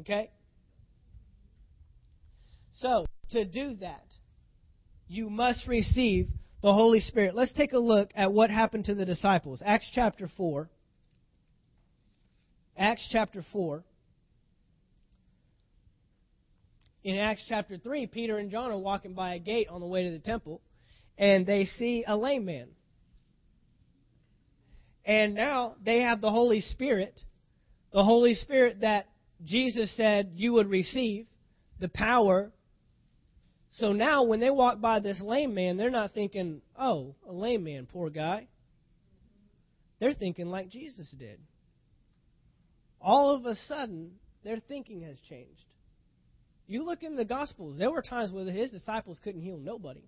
[0.00, 0.30] Okay?
[2.80, 4.04] So, to do that,
[5.08, 6.28] you must receive
[6.62, 7.34] the Holy Spirit.
[7.34, 9.62] Let's take a look at what happened to the disciples.
[9.64, 10.68] Acts chapter 4.
[12.78, 13.82] Acts chapter 4.
[17.04, 20.04] In Acts chapter 3, Peter and John are walking by a gate on the way
[20.04, 20.60] to the temple,
[21.16, 22.68] and they see a lame man.
[25.04, 27.20] And now they have the Holy Spirit,
[27.92, 29.06] the Holy Spirit that
[29.44, 31.26] Jesus said you would receive
[31.78, 32.50] the power.
[33.72, 37.64] So now when they walk by this lame man, they're not thinking, oh, a lame
[37.64, 38.48] man, poor guy.
[40.00, 41.38] They're thinking like Jesus did.
[43.00, 44.12] All of a sudden,
[44.44, 45.64] their thinking has changed.
[46.66, 50.02] You look in the Gospels, there were times where his disciples couldn't heal nobody.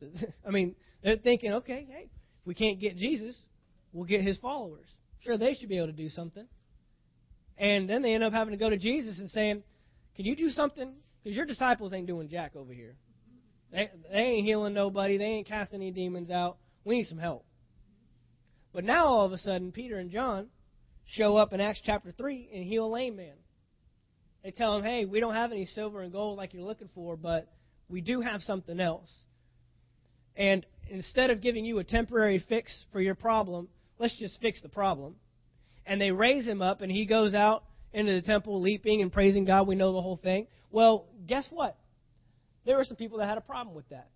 [0.46, 3.36] I mean, they're thinking, okay, hey, if we can't get Jesus,
[3.92, 4.86] we'll get his followers.
[5.20, 6.46] Sure, they should be able to do something.
[7.58, 9.62] And then they end up having to go to Jesus and saying,
[10.16, 10.94] Can you do something?
[11.22, 12.96] Because your disciples ain't doing jack over here.
[13.70, 15.18] They, they ain't healing nobody.
[15.18, 16.56] They ain't casting any demons out.
[16.84, 17.44] We need some help.
[18.72, 20.48] But now all of a sudden, Peter and John
[21.06, 23.34] show up in Acts chapter 3 and heal a lame man.
[24.44, 27.16] They tell him, hey, we don't have any silver and gold like you're looking for,
[27.16, 27.48] but
[27.88, 29.10] we do have something else.
[30.36, 33.68] And instead of giving you a temporary fix for your problem,
[33.98, 35.16] let's just fix the problem.
[35.84, 39.44] And they raise him up, and he goes out into the temple leaping and praising
[39.44, 39.66] God.
[39.66, 40.46] We know the whole thing.
[40.70, 41.76] Well, guess what?
[42.64, 44.08] There were some people that had a problem with that.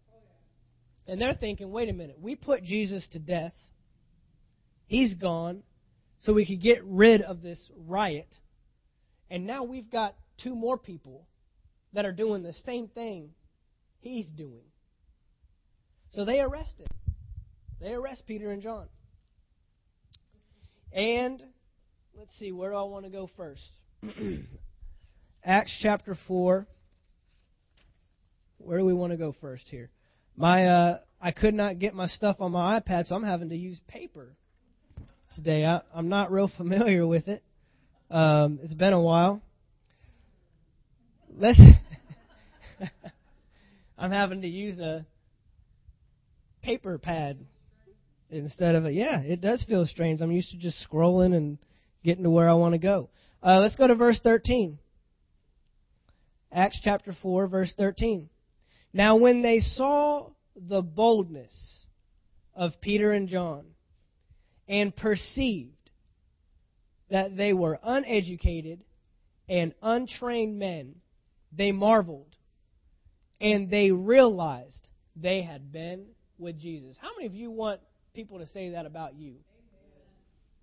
[1.07, 3.53] And they're thinking, wait a minute, we put Jesus to death.
[4.95, 5.65] He's gone
[6.21, 8.29] so we could get rid of this riot.
[9.29, 11.27] And now we've got two more people
[11.95, 13.31] that are doing the same thing
[13.99, 14.63] he's doing.
[16.13, 16.87] So they arrest him.
[17.81, 18.87] They arrest Peter and John.
[20.93, 21.43] And
[22.17, 23.69] let's see, where do I want to go first?
[25.45, 26.69] Acts chapter 4.
[28.59, 29.91] Where do we want to go first here?
[30.37, 33.57] My uh, I could not get my stuff on my iPad, so I'm having to
[33.57, 34.37] use paper
[35.35, 35.65] today.
[35.65, 37.43] I, I'm not real familiar with it.
[38.11, 39.43] Um, it's been a while.
[41.37, 41.61] Let's.
[43.99, 45.07] I'm having to use a
[46.63, 47.39] paper pad
[48.31, 48.93] instead of a.
[48.93, 50.21] Yeah, it does feel strange.
[50.21, 51.59] I'm used to just scrolling and
[52.05, 53.11] getting to where I want to go.
[53.43, 54.79] Uh, let's go to verse 13.
[56.53, 58.29] Acts chapter 4, verse 13.
[58.93, 61.53] Now, when they saw the boldness
[62.55, 63.65] of Peter and John
[64.69, 65.91] and perceived
[67.11, 68.81] that they were uneducated
[69.49, 70.97] and untrained men,
[71.53, 72.35] they marveled
[73.41, 76.07] and they realized they had been
[76.39, 76.97] with Jesus.
[77.01, 77.81] How many of you want
[78.15, 79.35] people to say that about you?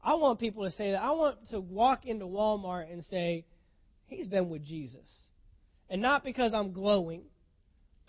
[0.04, 1.02] I want people to say that.
[1.02, 3.46] I want to walk into Walmart and say,
[4.08, 5.08] He's been with Jesus.
[5.90, 7.24] And not because I'm glowing,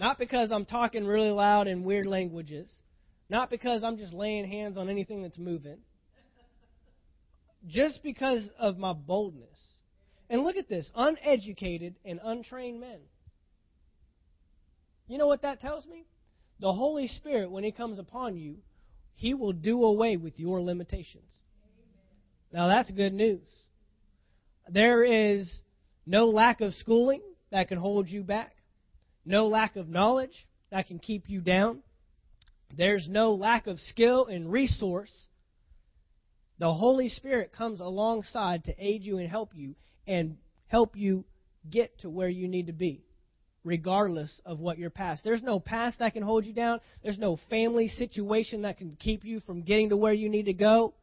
[0.01, 2.69] not because I'm talking really loud in weird languages,
[3.33, 5.79] not because I'm just laying hands on anything that's moving,
[7.67, 9.59] just because of my boldness.
[10.29, 12.99] And look at this uneducated and untrained men.
[15.09, 16.05] You know what that tells me?
[16.61, 18.57] The Holy Spirit, when He comes upon you,
[19.15, 21.33] He will do away with your limitations.
[22.53, 23.49] Now, that's good news.
[24.69, 25.51] There is
[26.05, 28.53] no lack of schooling that can hold you back,
[29.25, 31.83] no lack of knowledge that can keep you down.
[32.77, 35.13] There's no lack of skill and resource.
[36.59, 39.75] The Holy Spirit comes alongside to aid you and help you
[40.07, 40.37] and
[40.69, 41.25] help you
[41.69, 43.05] get to where you need to be
[43.65, 45.23] regardless of what your past.
[45.23, 46.81] There's no past that can hold you down.
[47.03, 50.53] There's no family situation that can keep you from getting to where you need to
[50.53, 50.95] go.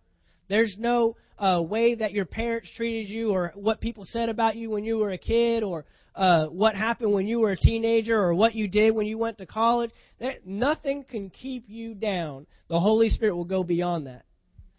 [0.50, 4.70] There's no uh, way that your parents treated you or what people said about you
[4.70, 5.86] when you were a kid or
[6.16, 9.38] uh, what happened when you were a teenager or what you did when you went
[9.38, 9.92] to college.
[10.20, 12.48] There, nothing can keep you down.
[12.68, 14.26] The Holy Spirit will go beyond that.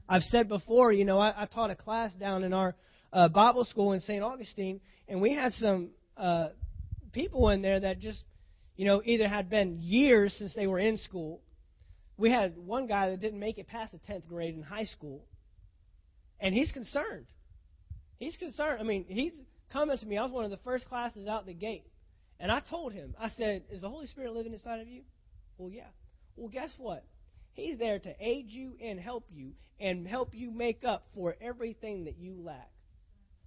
[0.09, 2.75] I've said before, you know, I, I taught a class down in our
[3.13, 4.23] uh, Bible school in St.
[4.23, 6.49] Augustine, and we had some uh,
[7.13, 8.25] people in there that just,
[8.77, 11.41] you know, either had been years since they were in school.
[12.17, 15.25] We had one guy that didn't make it past the 10th grade in high school,
[16.41, 17.27] and he's concerned.
[18.19, 18.81] He's concerned.
[18.81, 19.33] I mean, he's
[19.73, 20.19] coming to me.
[20.19, 21.85] I was one of the first classes out the gate.
[22.39, 25.03] And I told him, I said, Is the Holy Spirit living inside of you?
[25.59, 25.89] Well, yeah.
[26.37, 27.05] Well, guess what?
[27.53, 32.05] He's there to aid you and help you and help you make up for everything
[32.05, 32.71] that you lack.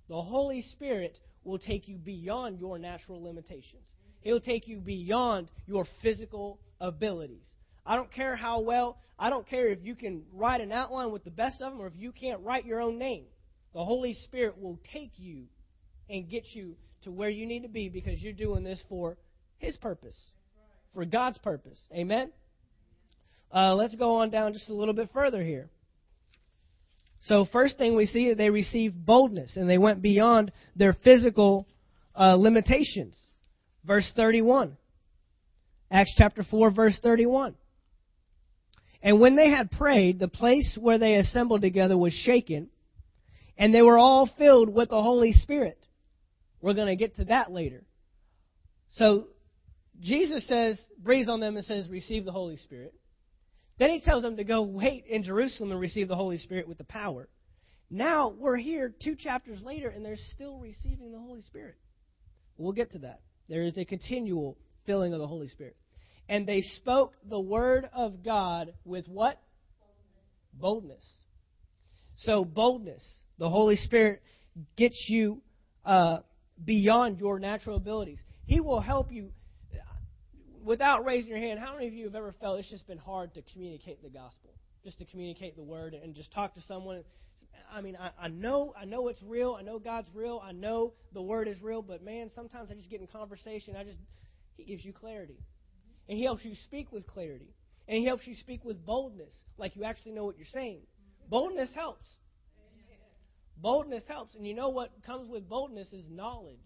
[0.10, 3.84] The Holy Spirit will take you beyond your natural limitations.
[4.22, 7.48] He'll take you beyond your physical abilities.
[7.86, 11.24] I don't care how well, I don't care if you can write an outline with
[11.24, 13.26] the best of them or if you can't write your own name.
[13.74, 15.46] The Holy Spirit will take you
[16.10, 19.18] and get you to where you need to be because you're doing this for
[19.58, 20.18] His purpose,
[20.94, 21.80] for God's purpose.
[21.94, 22.32] Amen?
[23.52, 25.70] Uh, let's go on down just a little bit further here.
[27.26, 31.68] So, first thing we see, that they received boldness and they went beyond their physical
[32.16, 33.16] uh, limitations.
[33.86, 34.78] Verse 31.
[35.90, 37.56] Acts chapter 4, verse 31.
[39.02, 42.70] And when they had prayed, the place where they assembled together was shaken,
[43.58, 45.78] and they were all filled with the Holy Spirit.
[46.64, 47.84] We're going to get to that later.
[48.94, 49.28] So,
[50.00, 52.94] Jesus says, breathes on them and says, Receive the Holy Spirit.
[53.80, 56.78] Then he tells them to go wait in Jerusalem and receive the Holy Spirit with
[56.78, 57.28] the power.
[57.90, 61.76] Now we're here two chapters later and they're still receiving the Holy Spirit.
[62.58, 63.20] We'll get to that.
[63.50, 65.76] There is a continual filling of the Holy Spirit.
[66.30, 69.38] And they spoke the word of God with what?
[70.54, 71.04] Boldness.
[72.16, 73.06] So, boldness.
[73.38, 74.22] The Holy Spirit
[74.78, 75.42] gets you
[75.84, 76.20] uh,
[76.64, 78.20] beyond your natural abilities.
[78.46, 79.32] He will help you.
[79.74, 79.78] Uh,
[80.64, 83.34] without raising your hand, how many of you have ever felt it's just been hard
[83.36, 84.52] to communicate the gospel?
[84.84, 87.04] Just to communicate the word and just talk to someone.
[87.74, 89.56] I mean, I, I know, I know it's real.
[89.58, 90.42] I know God's real.
[90.44, 91.82] I know the word is real.
[91.82, 93.76] But man, sometimes I just get in conversation.
[93.76, 93.98] I just,
[94.58, 95.40] He gives you clarity,
[96.08, 97.54] and He helps you speak with clarity,
[97.88, 100.82] and He helps you speak with boldness, like you actually know what you're saying.
[101.30, 102.08] Boldness helps.
[103.58, 104.36] Boldness helps.
[104.36, 106.58] And you know what comes with boldness is knowledge.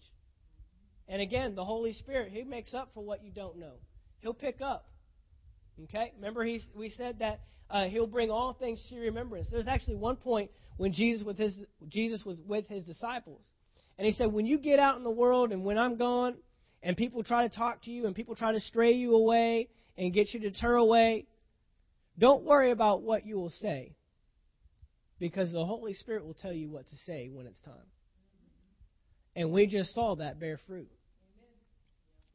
[1.08, 3.74] And again, the Holy Spirit, He makes up for what you don't know.
[4.20, 4.88] He'll pick up.
[5.84, 6.12] Okay?
[6.16, 9.48] Remember, he's, we said that uh, He'll bring all things to your remembrance.
[9.50, 11.54] There's actually one point when Jesus, with his,
[11.88, 13.42] Jesus was with His disciples.
[13.96, 16.36] And He said, When you get out in the world and when I'm gone,
[16.82, 20.12] and people try to talk to you and people try to stray you away and
[20.12, 21.26] get you to turn away,
[22.18, 23.94] don't worry about what you will say
[25.18, 27.74] because the Holy Spirit will tell you what to say when it's time.
[29.34, 30.90] And we just saw that bear fruit.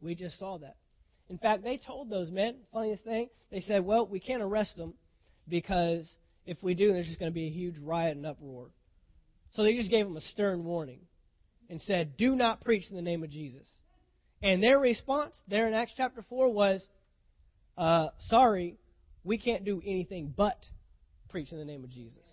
[0.02, 0.76] We just saw that.
[1.30, 4.94] In fact, they told those men, funniest thing, they said, well, we can't arrest them
[5.48, 6.10] because
[6.46, 8.68] if we do, there's just going to be a huge riot and uproar.
[9.54, 11.00] So they just gave them a stern warning
[11.70, 13.68] and said, do not preach in the name of Jesus.
[14.42, 16.86] And their response there in Acts chapter 4 was,
[17.78, 18.78] uh, sorry,
[19.24, 20.58] we can't do anything but
[21.30, 22.24] preach in the name of Jesus.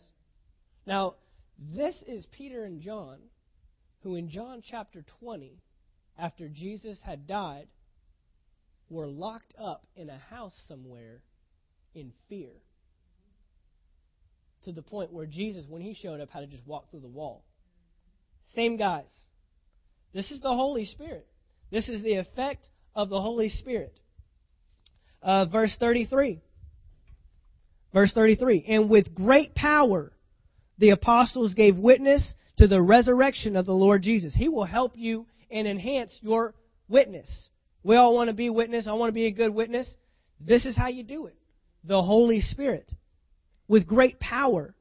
[0.91, 1.15] Now,
[1.57, 3.19] this is Peter and John,
[4.03, 5.63] who in John chapter 20,
[6.19, 7.69] after Jesus had died,
[8.89, 11.23] were locked up in a house somewhere
[11.95, 12.51] in fear.
[14.65, 17.07] To the point where Jesus, when he showed up, had to just walk through the
[17.07, 17.45] wall.
[18.57, 19.13] Same guys.
[20.13, 21.29] This is the Holy Spirit.
[21.71, 22.67] This is the effect
[22.97, 23.97] of the Holy Spirit.
[25.23, 26.43] Uh, verse 33.
[27.95, 28.65] Verse 33.
[28.67, 30.11] And with great power
[30.81, 34.35] the apostles gave witness to the resurrection of the Lord Jesus.
[34.35, 36.55] He will help you and enhance your
[36.89, 37.51] witness.
[37.85, 38.89] We all want to be witness.
[38.89, 39.95] I want to be a good witness.
[40.41, 41.37] This is how you do it.
[41.85, 42.91] The Holy Spirit
[43.69, 44.75] with great power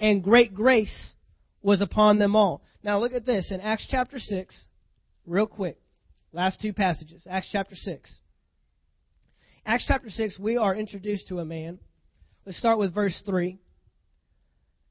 [0.00, 1.14] and great grace
[1.62, 2.62] was upon them all.
[2.82, 4.64] Now look at this in Acts chapter 6,
[5.26, 5.78] real quick.
[6.32, 7.24] Last two passages.
[7.30, 8.18] Acts chapter 6.
[9.64, 11.78] Acts chapter 6, we are introduced to a man.
[12.44, 13.58] Let's start with verse 3.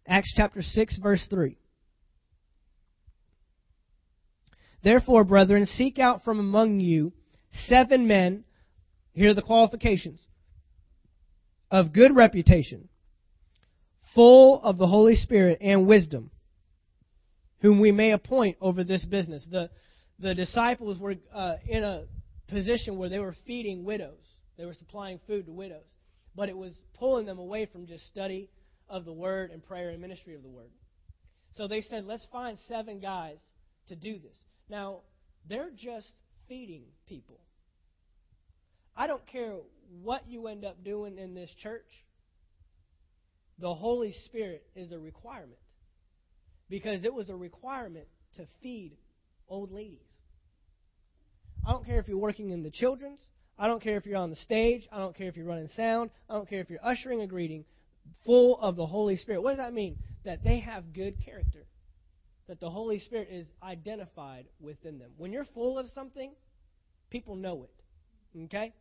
[0.09, 1.55] Acts chapter 6, verse 3.
[4.83, 7.13] Therefore, brethren, seek out from among you
[7.67, 8.43] seven men,
[9.13, 10.19] here are the qualifications,
[11.69, 12.89] of good reputation,
[14.15, 16.31] full of the Holy Spirit and wisdom,
[17.59, 19.45] whom we may appoint over this business.
[19.51, 19.69] The,
[20.17, 22.05] the disciples were uh, in a
[22.47, 24.17] position where they were feeding widows,
[24.57, 25.93] they were supplying food to widows,
[26.35, 28.49] but it was pulling them away from just study
[28.89, 30.71] of the word and prayer and ministry of the word.
[31.55, 33.37] So they said, let's find seven guys
[33.87, 34.37] to do this.
[34.69, 35.01] Now,
[35.47, 36.11] they're just
[36.47, 37.39] feeding people.
[38.95, 39.53] I don't care
[40.03, 41.87] what you end up doing in this church,
[43.59, 45.59] the Holy Spirit is a requirement.
[46.69, 48.97] Because it was a requirement to feed
[49.47, 49.99] old ladies.
[51.67, 53.19] I don't care if you're working in the children's.
[53.57, 54.87] I don't care if you're on the stage.
[54.91, 56.11] I don't care if you're running sound.
[56.29, 57.65] I don't care if you're ushering a greeting
[58.25, 59.41] full of the Holy Spirit.
[59.41, 59.97] What does that mean?
[60.25, 61.65] That they have good character.
[62.47, 65.11] That the Holy Spirit is identified within them.
[65.17, 66.31] When you're full of something,
[67.09, 68.43] people know it.
[68.45, 68.73] Okay?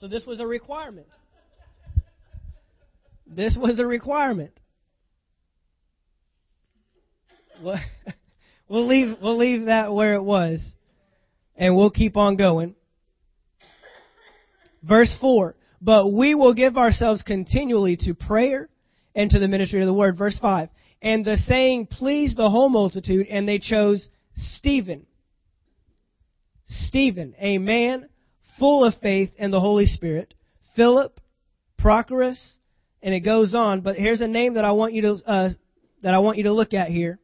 [0.00, 1.08] So this was a requirement.
[3.26, 4.58] This was a requirement.
[7.62, 7.78] We'll
[8.86, 10.64] leave we'll leave that where it was
[11.56, 12.74] and we'll keep on going.
[14.82, 18.68] Verse 4 but we will give ourselves continually to prayer
[19.14, 20.16] and to the ministry of the word.
[20.16, 20.68] Verse 5.
[21.00, 25.06] And the saying pleased the whole multitude, and they chose Stephen.
[26.66, 28.08] Stephen, a man
[28.58, 30.34] full of faith and the Holy Spirit.
[30.76, 31.20] Philip,
[31.80, 32.38] Prochorus,
[33.02, 33.80] and it goes on.
[33.80, 35.48] But here's a name that I want you to uh,
[36.02, 37.18] that I want you to look at here.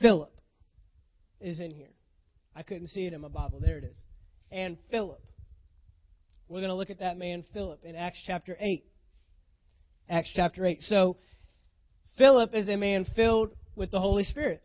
[0.00, 0.32] Philip
[1.40, 1.88] is in here.
[2.54, 3.60] I couldn't see it in my Bible.
[3.60, 3.96] There it is.
[4.50, 5.20] And Philip.
[6.48, 8.84] We're going to look at that man, Philip, in Acts chapter 8.
[10.08, 10.82] Acts chapter 8.
[10.82, 11.16] So,
[12.16, 14.62] Philip is a man filled with the Holy Spirit.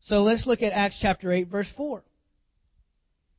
[0.00, 2.02] So let's look at Acts chapter 8, verse 4.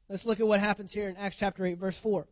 [0.10, 2.26] Let's look at what happens here in Acts chapter 8, verse 4.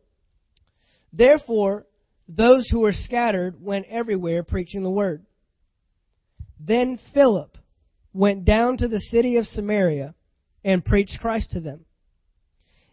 [1.12, 1.86] Therefore,
[2.28, 5.26] those who were scattered went everywhere preaching the word.
[6.58, 7.58] Then Philip
[8.14, 10.14] went down to the city of Samaria
[10.64, 11.84] and preached Christ to them.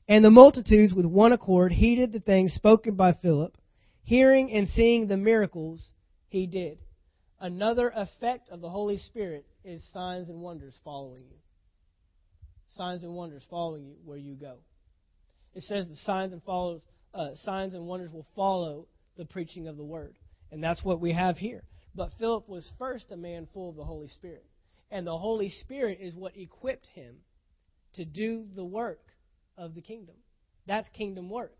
[0.10, 3.56] And the multitudes with one accord heeded the things spoken by Philip,
[4.02, 5.88] hearing and seeing the miracles
[6.30, 6.80] he did.
[7.40, 11.38] Another effect of the Holy Spirit is signs and wonders following you.
[12.76, 14.56] Signs and wonders following you where you go.
[15.54, 16.82] It says the signs and follows,
[17.14, 20.16] uh, signs and wonders will follow the preaching of the word,
[20.52, 21.62] and that's what we have here.
[21.94, 24.46] But Philip was first a man full of the Holy Spirit,
[24.90, 27.18] and the Holy Spirit is what equipped him
[27.94, 29.02] to do the work
[29.60, 30.16] of the kingdom.
[30.66, 31.56] That's kingdom work.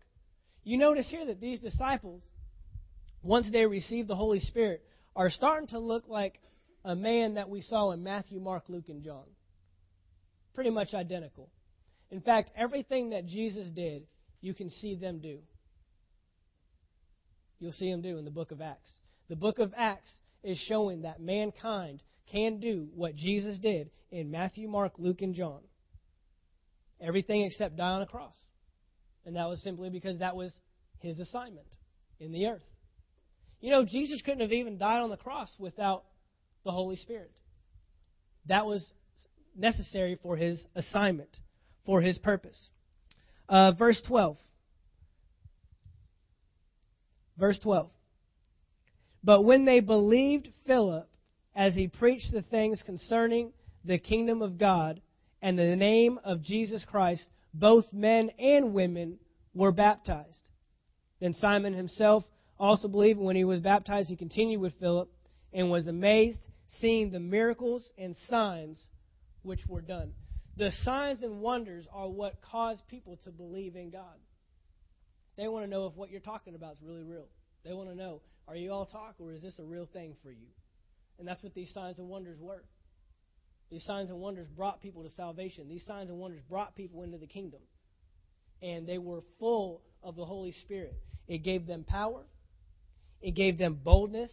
[0.64, 2.22] You notice here that these disciples,
[3.22, 4.82] once they receive the Holy Spirit,
[5.14, 6.40] are starting to look like
[6.84, 9.24] a man that we saw in Matthew, Mark, Luke, and John.
[10.54, 11.50] Pretty much identical.
[12.10, 14.06] In fact, everything that Jesus did,
[14.40, 15.38] you can see them do.
[17.58, 18.92] You'll see them do in the book of Acts.
[19.28, 20.10] The book of Acts
[20.42, 25.60] is showing that mankind can do what Jesus did in Matthew, Mark, Luke, and John.
[27.00, 28.34] Everything except die on a cross.
[29.24, 30.52] And that was simply because that was
[30.98, 31.66] his assignment
[32.18, 32.62] in the earth.
[33.60, 36.04] You know, Jesus couldn't have even died on the cross without
[36.64, 37.30] the Holy Spirit.
[38.46, 38.90] That was
[39.56, 41.30] necessary for his assignment,
[41.84, 42.70] for his purpose.
[43.48, 44.36] Uh, verse 12.
[47.38, 47.90] Verse 12.
[49.22, 51.08] But when they believed Philip
[51.54, 53.52] as he preached the things concerning
[53.84, 55.00] the kingdom of God
[55.42, 59.18] and the name of Jesus Christ, both men and women
[59.54, 60.48] were baptized.
[61.20, 62.24] Then Simon himself
[62.58, 65.10] also believed, when he was baptized, he continued with Philip
[65.52, 66.40] and was amazed,
[66.80, 68.78] seeing the miracles and signs
[69.42, 70.12] which were done.
[70.56, 74.18] The signs and wonders are what cause people to believe in God.
[75.36, 77.26] They want to know if what you're talking about is really real.
[77.64, 80.30] They want to know, are you all talk or is this a real thing for
[80.30, 80.48] you?
[81.18, 82.64] And that's what these signs and wonders were.
[83.70, 85.68] These signs and wonders brought people to salvation.
[85.68, 87.60] These signs and wonders brought people into the kingdom.
[88.62, 90.94] And they were full of the Holy Spirit.
[91.28, 92.24] It gave them power,
[93.22, 94.32] it gave them boldness,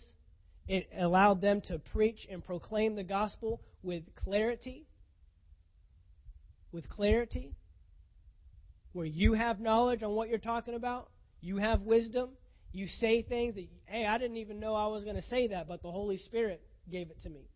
[0.68, 4.88] it allowed them to preach and proclaim the gospel with clarity.
[6.72, 7.54] With clarity.
[8.94, 11.10] Where you have knowledge on what you're talking about,
[11.40, 12.30] you have wisdom,
[12.72, 15.68] you say things that, hey, I didn't even know I was going to say that,
[15.68, 17.48] but the Holy Spirit gave it to me.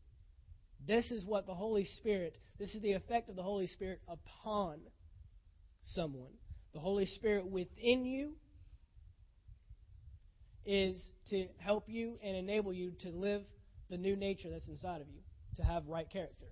[0.88, 4.80] This is what the Holy Spirit, this is the effect of the Holy Spirit upon
[5.84, 6.32] someone.
[6.74, 8.32] The Holy Spirit within you
[10.66, 13.44] is to help you and enable you to live
[13.90, 15.22] the new nature that's inside of you,
[15.58, 16.46] to have right character.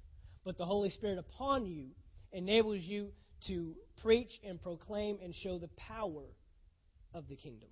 [0.43, 1.87] But the Holy Spirit upon you
[2.31, 3.09] enables you
[3.47, 6.23] to preach and proclaim and show the power
[7.13, 7.69] of the kingdom.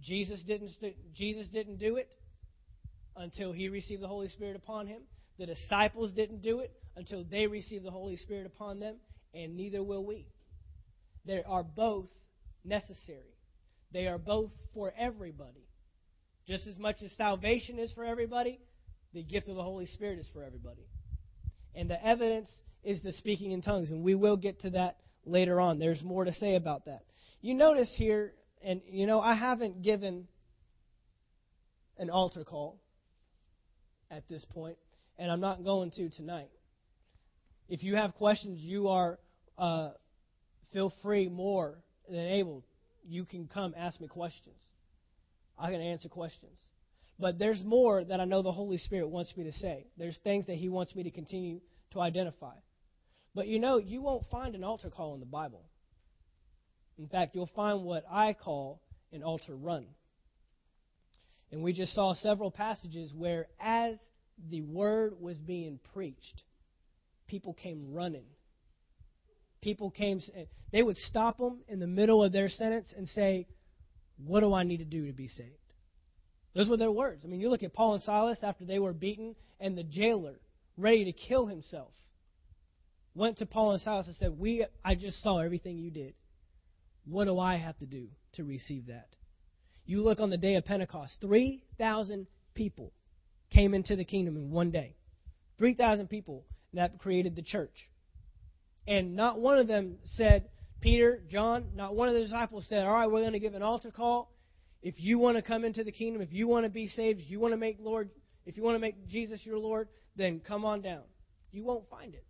[0.00, 0.70] Jesus didn't,
[1.14, 2.08] Jesus didn't do it
[3.16, 5.02] until he received the Holy Spirit upon him.
[5.38, 8.96] The disciples didn't do it until they received the Holy Spirit upon them,
[9.32, 10.26] and neither will we.
[11.24, 12.08] They are both
[12.64, 13.36] necessary.
[13.92, 15.68] They are both for everybody.
[16.46, 18.58] Just as much as salvation is for everybody,
[19.14, 20.86] the gift of the Holy Spirit is for everybody.
[21.74, 22.48] And the evidence
[22.82, 25.78] is the speaking in tongues, and we will get to that later on.
[25.78, 27.02] There's more to say about that.
[27.40, 28.32] You notice here,
[28.62, 30.26] and you know, I haven't given
[31.98, 32.80] an altar call
[34.10, 34.78] at this point,
[35.18, 36.50] and I'm not going to tonight.
[37.68, 39.18] If you have questions, you are
[39.58, 39.90] uh,
[40.72, 42.64] feel free more than able.
[43.06, 44.56] You can come ask me questions.
[45.58, 46.58] I can answer questions.
[47.18, 49.86] But there's more that I know the Holy Spirit wants me to say.
[49.96, 51.60] There's things that He wants me to continue
[51.92, 52.54] to identify.
[53.34, 55.64] But you know, you won't find an altar call in the Bible.
[56.96, 58.80] In fact, you'll find what I call
[59.12, 59.86] an altar run.
[61.50, 63.96] And we just saw several passages where, as
[64.50, 66.42] the word was being preached,
[67.26, 68.26] people came running.
[69.60, 70.20] People came,
[70.72, 73.46] they would stop them in the middle of their sentence and say,
[74.24, 75.50] What do I need to do to be saved?
[76.54, 77.22] Those were their words.
[77.24, 80.40] I mean, you look at Paul and Silas after they were beaten, and the jailer,
[80.76, 81.92] ready to kill himself,
[83.14, 86.14] went to Paul and Silas and said, "We, I just saw everything you did.
[87.04, 89.08] What do I have to do to receive that?"
[89.86, 92.92] You look on the day of Pentecost, 3,000 people
[93.50, 94.94] came into the kingdom in one day.
[95.58, 96.44] 3,000 people
[96.74, 97.88] that created the church.
[98.86, 100.48] And not one of them said,
[100.80, 103.62] Peter, John, not one of the disciples said, All right, we're going to give an
[103.62, 104.32] altar call.
[104.82, 107.30] If you want to come into the kingdom, if you want to be saved, if
[107.30, 108.10] you want to make Lord,
[108.46, 111.02] if you want to make Jesus your Lord, then come on down.
[111.50, 112.24] You won't find it.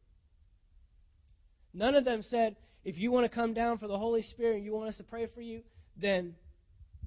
[1.75, 4.65] None of them said, if you want to come down for the Holy Spirit and
[4.65, 5.61] you want us to pray for you,
[6.01, 6.35] then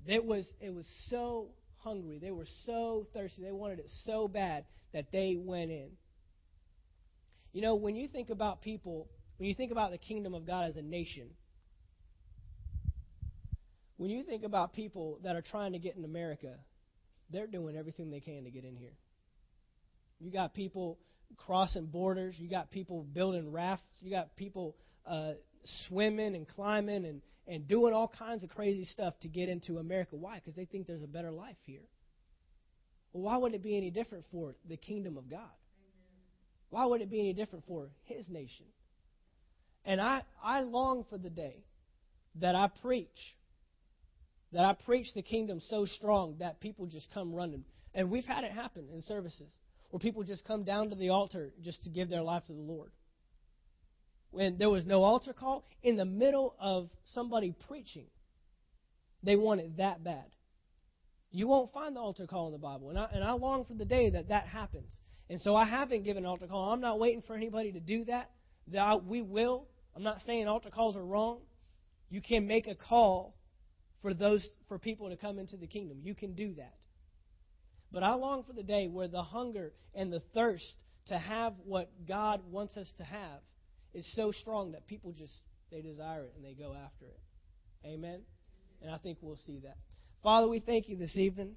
[0.05, 1.47] it was it was so
[1.84, 2.20] hungry.
[2.20, 3.42] They were so thirsty.
[3.42, 5.90] They wanted it so bad that they went in.
[7.54, 10.70] You know, when you think about people, when you think about the kingdom of God
[10.70, 11.30] as a nation,
[13.98, 16.56] when you think about people that are trying to get in America,
[17.30, 18.94] they're doing everything they can to get in here.
[20.20, 21.00] You got people
[21.38, 22.36] crossing borders.
[22.38, 23.84] You got people building rafts.
[24.00, 24.76] You got people
[25.06, 25.34] uh,
[25.88, 30.16] swimming and climbing and, and doing all kinds of crazy stuff to get into America.
[30.16, 30.36] Why?
[30.36, 31.88] Because they think there's a better life here.
[33.14, 35.50] Well, why would it be any different for the kingdom of God?
[36.70, 38.66] Why would it be any different for His nation?
[39.84, 41.64] And I, I long for the day
[42.36, 43.10] that I preach
[44.54, 47.64] that I preach the kingdom so strong that people just come running.
[47.94, 49.50] And we've had it happen in services
[49.89, 52.60] where people just come down to the altar just to give their life to the
[52.60, 52.92] Lord.
[54.32, 58.08] When there was no altar call, in the middle of somebody preaching,
[59.24, 60.26] they want it that bad.
[61.32, 62.90] You won't find the altar call in the Bible.
[62.90, 64.92] And I, and I long for the day that that happens.
[65.30, 66.72] And so I haven't given an altar call.
[66.72, 68.32] I'm not waiting for anybody to do that.
[68.70, 69.68] that I, we will.
[69.96, 71.40] I'm not saying altar calls are wrong.
[72.10, 73.36] You can make a call
[74.02, 76.00] for those for people to come into the kingdom.
[76.04, 76.74] You can do that.
[77.92, 80.66] But I long for the day where the hunger and the thirst
[81.08, 83.40] to have what God wants us to have
[83.94, 85.34] is so strong that people just
[85.72, 87.20] they desire it and they go after it.
[87.86, 88.22] Amen.
[88.82, 89.78] And I think we'll see that.
[90.24, 91.56] Father, we thank you this evening.